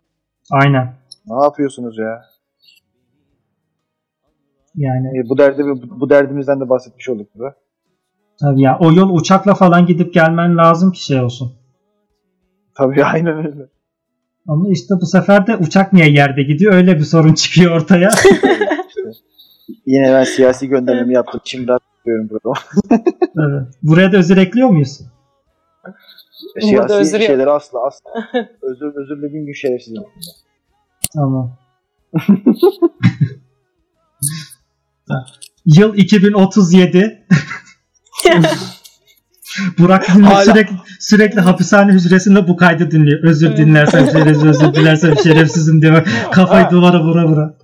Aynen. 0.50 0.94
Ne 1.26 1.42
yapıyorsunuz 1.44 1.98
ya? 1.98 2.22
Yani 4.74 5.08
E, 5.18 5.28
bu 5.28 5.38
derdi 5.38 5.62
bu 6.00 6.10
derdimizden 6.10 6.60
de 6.60 6.68
bahsetmiş 6.68 7.08
olduk 7.08 7.28
burada. 7.34 7.54
Tabii 8.40 8.62
ya 8.62 8.78
o 8.80 8.92
yol 8.92 9.10
uçakla 9.10 9.54
falan 9.54 9.86
gidip 9.86 10.14
gelmen 10.14 10.56
lazım 10.56 10.92
ki 10.92 11.04
şey 11.04 11.20
olsun. 11.20 11.52
Tabii 12.74 13.04
aynen 13.12 13.36
öyle. 13.36 13.68
Ama 14.48 14.68
işte 14.68 14.94
bu 15.00 15.06
sefer 15.06 15.46
de 15.46 15.56
uçak 15.56 15.92
niye 15.92 16.10
yerde 16.10 16.42
gidiyor 16.42 16.74
öyle 16.74 16.96
bir 16.96 17.04
sorun 17.04 17.34
çıkıyor 17.34 17.76
ortaya. 17.76 18.10
Yine 19.86 20.12
ben 20.12 20.24
siyasi 20.24 20.68
göndermemi 20.68 21.14
yaptım. 21.14 21.40
Şimdi 21.44 21.68
rahat 21.68 21.82
ediyorum 22.02 22.28
burada. 22.30 22.60
evet. 23.38 23.68
Buraya 23.82 24.12
da 24.12 24.16
özür 24.16 24.36
ekliyor 24.36 24.68
muyuz? 24.68 25.00
siyasi 26.60 26.94
özür 26.94 27.20
yok. 27.20 27.26
şeyleri 27.26 27.50
asla 27.50 27.86
asla. 27.86 28.10
özür 28.62 28.94
özür 28.94 29.22
dediğim 29.22 29.46
gün 29.46 29.52
şerefsizim. 29.52 30.02
Tamam. 31.14 31.56
Yıl 35.66 35.94
2037. 35.94 37.26
Burak 39.78 40.08
dinle 40.14 40.26
Hala- 40.26 40.44
sürekli 40.44 40.74
sürekli 41.00 41.40
hapishane 41.40 41.92
hücresinde 41.92 42.48
bu 42.48 42.56
kaydı 42.56 42.90
dinliyor. 42.90 43.22
Özür 43.24 43.46
Evet. 43.48 43.58
dilersem 43.58 44.06
şerefsiz, 44.12 44.44
özür 44.44 44.74
dilersem 44.74 45.16
şerefsizim 45.18 45.82
diye 45.82 46.04
kafayı 46.32 46.64
Ha. 46.64 46.70
duvara 46.70 47.00
vura 47.04 47.26
vura. 47.28 47.54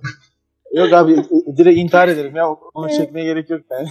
Yok 0.73 0.93
abi 0.93 1.13
e, 1.13 1.57
direkt 1.57 1.77
intihar 1.79 2.07
ederim 2.07 2.35
ya. 2.35 2.47
Onu 2.73 2.89
çekmeye 2.97 3.25
gerek 3.25 3.49
yok 3.49 3.61
yani. 3.71 3.87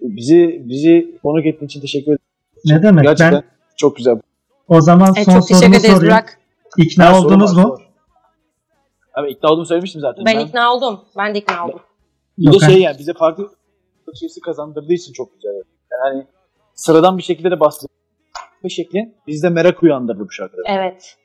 bizi 0.00 0.62
bizi 0.64 1.18
konuk 1.22 1.46
ettiğin 1.46 1.66
için 1.66 1.80
teşekkür 1.80 2.06
ederim. 2.12 2.18
Ne 2.64 2.82
demek? 2.82 3.04
Gerçekten 3.04 3.32
Ben 3.32 3.42
çok 3.76 3.96
güzel. 3.96 4.14
o 4.68 4.80
zaman 4.80 5.12
Evet, 5.16 5.24
son 5.24 5.32
çok 5.34 5.48
teşekkür 5.48 5.66
sorumu 5.66 5.80
sorayım. 5.86 6.02
Burak. 6.02 6.38
İkna 6.76 7.04
Ha, 7.06 7.14
sorun 7.14 7.24
oldunuz 7.26 7.56
mu? 7.56 7.62
sor. 7.62 7.87
Abi 9.18 9.30
ikna 9.30 9.50
olduğumu 9.50 9.66
söylemiştim 9.66 10.00
zaten. 10.00 10.24
Ben 10.24 10.38
ikna 10.38 10.74
oldum. 10.74 11.00
Ben 11.16 11.34
de 11.34 11.38
ikna 11.38 11.66
oldum. 11.66 11.80
Bir 12.38 12.52
de 12.52 12.66
şey 12.66 12.80
yani 12.82 12.98
bize 12.98 13.12
farklı 13.14 13.48
bakış 14.06 14.22
açısı 14.22 14.40
kazandırdığı 14.40 14.92
için 14.92 15.12
çok 15.12 15.34
güzel. 15.34 15.50
Yani 15.52 15.64
hani 16.02 16.26
sıradan 16.74 17.18
bir 17.18 17.22
şekilde 17.22 17.50
de 17.50 17.60
bastırdı. 17.60 17.92
Bir 18.64 18.68
şekli 18.68 19.14
bizde 19.26 19.48
merak 19.48 19.82
uyandırdı 19.82 20.20
bu 20.20 20.30
şarkıda. 20.30 20.62
Evet. 20.66 21.16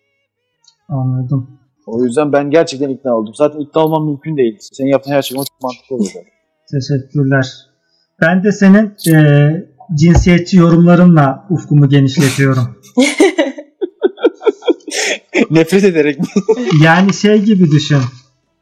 Anladım. 0.90 1.60
O 1.88 2.04
yüzden 2.04 2.34
ben 2.34 2.50
gerçekten 2.50 2.90
ikna 2.90 3.18
oldum. 3.18 3.34
Zaten 3.36 3.60
ikna 3.60 3.82
olmam 3.82 4.06
mümkün 4.06 4.38
değil. 4.38 4.58
Senin 4.60 4.90
yaptığın 4.90 5.12
her 5.12 5.22
şey 5.22 5.38
çok 5.38 5.46
mantıklı 5.64 5.96
oluyor. 5.96 6.14
Teşekkürler. 6.72 7.48
Ben 8.22 8.44
de 8.44 8.52
senin 8.52 8.96
e, 9.14 9.16
cinsiyetçi 9.96 10.58
yorumlarınla 10.58 11.48
ufkumu 11.50 11.90
genişletiyorum. 11.90 12.78
Nefret 15.52 15.84
ederek 15.84 16.20
mi? 16.20 16.26
Yani 16.84 17.14
şey 17.14 17.42
gibi 17.42 17.72
düşün. 17.72 18.00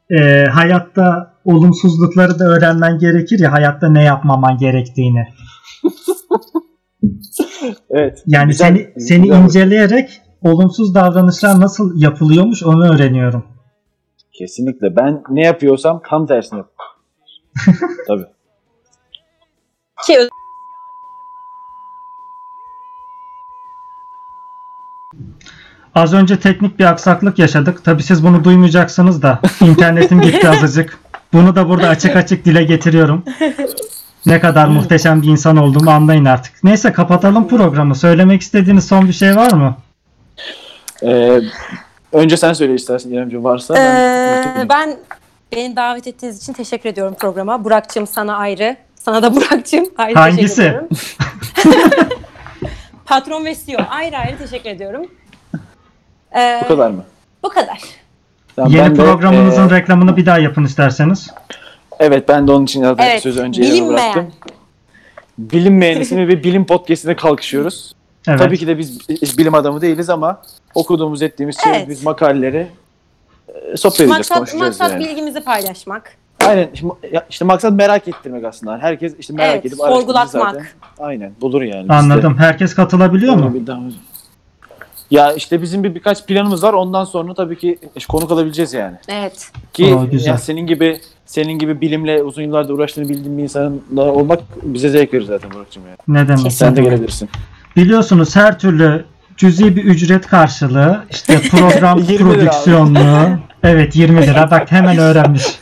E, 0.09 0.45
hayatta 0.45 1.34
olumsuzlukları 1.45 2.39
da 2.39 2.45
öğrenmen 2.45 2.99
gerekir 2.99 3.39
ya 3.39 3.51
hayatta 3.51 3.89
ne 3.89 4.03
yapmaman 4.03 4.57
gerektiğini. 4.57 5.28
evet. 7.89 8.24
Yani 8.28 8.47
Güzel, 8.47 8.67
seni 8.67 9.07
seni 9.07 9.24
güzel. 9.24 9.43
inceleyerek 9.43 10.22
olumsuz 10.41 10.95
davranışlar 10.95 11.59
nasıl 11.59 12.01
yapılıyormuş 12.01 12.63
onu 12.63 12.93
öğreniyorum. 12.93 13.43
Kesinlikle. 14.34 14.95
Ben 14.95 15.24
ne 15.30 15.45
yapıyorsam 15.45 16.01
tam 16.09 16.28
tersini 16.28 16.57
yapıyorum. 16.57 17.95
Tabii. 18.07 18.26
Ki 20.05 20.17
Az 25.96 26.14
önce 26.14 26.39
teknik 26.39 26.80
bir 26.80 26.86
aksaklık 26.86 27.39
yaşadık. 27.39 27.84
Tabii 27.86 28.04
siz 28.04 28.24
bunu 28.24 28.44
duymayacaksınız 28.44 29.22
da 29.22 29.39
internetim 29.62 30.22
gitti 30.22 30.50
azıcık. 30.50 31.00
Bunu 31.34 31.56
da 31.56 31.70
burada 31.70 31.89
açık 31.96 32.16
açık 32.16 32.46
dile 32.46 32.64
getiriyorum. 32.64 33.24
Ne 34.26 34.39
kadar 34.39 34.68
muhteşem 34.68 35.22
bir 35.22 35.28
insan 35.28 35.58
olduğumu 35.58 35.92
anlayın 35.92 36.26
artık. 36.26 36.64
Neyse 36.64 36.94
kapatalım 36.94 37.48
programı. 37.48 37.96
Söylemek 37.96 38.42
istediğiniz 38.42 38.88
son 38.88 39.08
bir 39.08 39.14
şey 39.14 39.36
var 39.36 39.54
mı? 39.54 39.76
Ee, 41.04 41.39
önce 42.14 42.38
sen 42.38 42.54
söyle 42.54 42.74
istersen 42.74 43.10
İremciğim 43.10 43.44
varsa. 43.44 43.78
Ee, 43.78 44.70
ben 44.70 44.98
beni 45.56 45.76
davet 45.76 46.08
ettiğiniz 46.08 46.38
için 46.38 46.54
teşekkür 46.54 46.89
ediyorum 46.89 47.16
programa. 47.20 47.64
Burak'cığım 47.64 48.08
sana 48.08 48.36
ayrı. 48.36 48.76
Sana 48.96 49.22
da 49.22 49.36
Burak'cığım 49.36 49.86
ayrı 49.98 50.20
Hangisi? 50.20 50.56
teşekkür 50.56 50.70
ediyorum. 50.70 50.89
Patron 53.06 53.46
ve 53.46 53.56
CEO 53.66 53.82
ayrı 53.89 54.18
ayrı 54.18 54.38
teşekkür 54.38 54.70
ediyorum. 54.70 55.06
Ee, 56.36 56.61
Bu 56.63 56.67
kadar 56.67 56.89
mı? 56.91 57.03
Bu 57.43 57.49
kadar. 57.49 57.79
Tamam, 58.55 58.71
Yeni 58.71 58.84
ben 58.86 58.95
de, 58.95 59.03
programınızın 59.05 59.69
e, 59.69 59.71
reklamını 59.79 60.17
bir 60.17 60.25
daha 60.25 60.39
yapın 60.39 60.63
isterseniz. 60.65 61.29
Evet 61.99 62.27
ben 62.29 62.47
de 62.47 62.51
onun 62.51 62.63
için 62.65 62.82
zaten 62.84 63.09
Evet, 63.09 63.21
sözü 63.23 63.39
önce 63.41 63.61
bilinmeyen. 63.61 64.13
bıraktım. 64.13 64.27
Bilinmeyen 65.38 66.01
ismi 66.01 66.27
ve 66.27 66.43
bilim 66.43 66.65
podcastine 66.65 67.15
kalkışıyoruz. 67.15 67.95
Evet. 68.27 68.39
Tabii 68.39 68.57
ki 68.57 68.67
de 68.67 68.77
biz 68.77 68.99
bilim 69.38 69.53
adamı 69.53 69.82
değiliz 69.82 70.09
ama 70.09 70.41
okuduğumuz 70.75 71.21
ettiğimiz 71.21 71.55
Evet. 71.55 71.63
çevirdiğimiz 71.75 72.03
makaleleri 72.03 72.67
e, 73.73 73.77
sohbet 73.77 73.99
edeceğiz, 73.99 74.11
Maksat, 74.11 74.38
konuşacağız 74.38 74.79
maksat 74.79 74.91
yani. 74.91 75.09
bilgimizi 75.09 75.41
paylaşmak. 75.41 76.15
Aynen. 76.45 76.69
Şimdi, 76.73 76.93
işte 77.29 77.45
maksat 77.45 77.73
merak 77.73 78.07
ettirmek 78.07 78.45
aslında. 78.45 78.77
Herkes 78.77 79.13
işte 79.19 79.34
merak 79.34 79.53
Evet, 79.55 79.65
edip 79.65 79.82
araştırır 79.82 79.99
sorgulatmak. 80.01 80.53
zaten. 80.53 80.65
Aynen. 80.99 81.32
Bulur 81.41 81.61
yani. 81.61 81.84
Biz 81.84 81.89
Anladım. 81.91 82.38
Herkes 82.38 82.75
katılabiliyor 82.75 83.34
öyle 83.38 83.45
mu? 83.45 83.53
Ya 85.12 85.34
işte 85.34 85.62
bizim 85.62 85.84
bir 85.84 85.95
birkaç 85.95 86.26
planımız 86.26 86.64
var. 86.64 86.74
Ondan 86.74 87.03
sonra 87.03 87.34
tabii 87.34 87.57
ki 87.57 87.78
konuk 88.09 88.32
alabileceğiz 88.32 88.74
yani. 88.74 88.97
Evet. 89.07 89.51
Ki 89.74 89.95
Aa, 89.95 90.05
güzel. 90.05 90.32
ya 90.32 90.38
senin 90.38 90.68
gibi 90.68 90.99
senin 91.26 91.53
gibi 91.59 91.82
bilimle 91.82 92.24
uzun 92.24 92.41
yıllardır 92.41 92.74
uğraştığını 92.74 93.09
bildiğin 93.09 93.38
bir 93.38 93.43
insanla 93.43 94.01
olmak 94.01 94.39
bize 94.64 94.89
zevk 94.89 95.14
verir 95.14 95.24
zaten 95.24 95.51
Burak'cığım 95.51 95.84
yani. 95.88 95.97
Ne 96.07 96.28
demek? 96.28 96.51
Sen 96.53 96.76
de 96.76 96.82
gelebilirsin. 96.82 97.30
Biliyorsunuz 97.76 98.36
her 98.36 98.59
türlü 98.59 99.05
cüzi 99.38 99.76
bir 99.76 99.84
ücret 99.84 100.28
karşılığı 100.28 101.03
işte 101.12 101.41
program 101.51 101.97
20 101.99 102.09
lira 102.09 102.24
abi. 102.30 102.34
prodüksiyonlu. 102.36 103.30
Evet 103.64 103.95
20 103.95 104.22
lira 104.28 104.51
bak 104.51 104.72
hemen 104.72 104.97
öğrenmiş. 104.97 105.43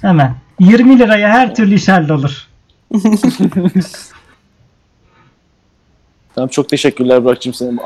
hemen. 0.00 0.34
20 0.60 0.98
liraya 0.98 1.28
her 1.28 1.54
türlü 1.54 1.74
iş 1.74 1.88
hallolur. 1.88 2.48
Tamam 6.34 6.48
çok 6.48 6.68
teşekkürler 6.68 7.24
Burak'cığım. 7.24 7.54
Senin, 7.54 7.80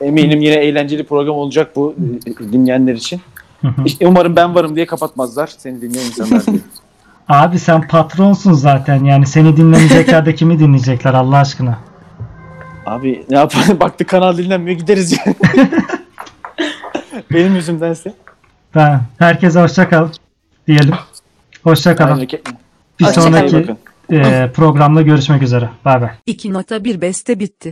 eminim 0.00 0.40
yine 0.40 0.54
eğlenceli 0.54 1.04
program 1.04 1.36
olacak 1.36 1.76
bu 1.76 1.94
e, 2.26 2.52
dinleyenler 2.52 2.94
için. 2.94 3.20
Hı 3.60 3.68
hı. 3.68 3.82
İşte 3.84 4.06
Umarım 4.06 4.36
ben 4.36 4.54
varım 4.54 4.76
diye 4.76 4.86
kapatmazlar 4.86 5.46
seni 5.58 5.80
dinleyen 5.80 6.06
insanlar 6.06 6.46
diye. 6.46 6.58
Abi 7.28 7.58
sen 7.58 7.88
patronsun 7.88 8.52
zaten 8.52 9.04
yani 9.04 9.26
seni 9.26 9.56
dinlemeyecekler 9.56 10.26
de 10.26 10.34
kimi 10.34 10.58
dinleyecekler 10.58 11.14
Allah 11.14 11.36
aşkına. 11.36 11.78
Abi 12.86 13.24
ne 13.30 13.36
yapalım 13.36 13.80
baktık 13.80 14.08
kanal 14.08 14.38
dinlenmiyor 14.38 14.78
gideriz 14.78 15.12
yani. 15.12 15.36
Benim 17.32 17.54
yüzümdense. 17.54 18.12
Ben 18.74 19.00
herkese 19.18 19.60
hoşça 19.60 19.88
kal 19.88 20.08
diyelim. 20.66 20.94
Hoşça 21.62 21.96
kalın. 21.96 22.28
Bir 23.00 23.04
Hoşça 23.04 23.20
sonraki. 23.22 23.76
E, 24.12 24.50
programda 24.54 25.02
görüşmek 25.02 25.42
üzere. 25.42 25.68
Bay 25.84 26.00
bay. 26.00 26.10
2.1 26.26 27.00
beste 27.00 27.40
bitti. 27.40 27.66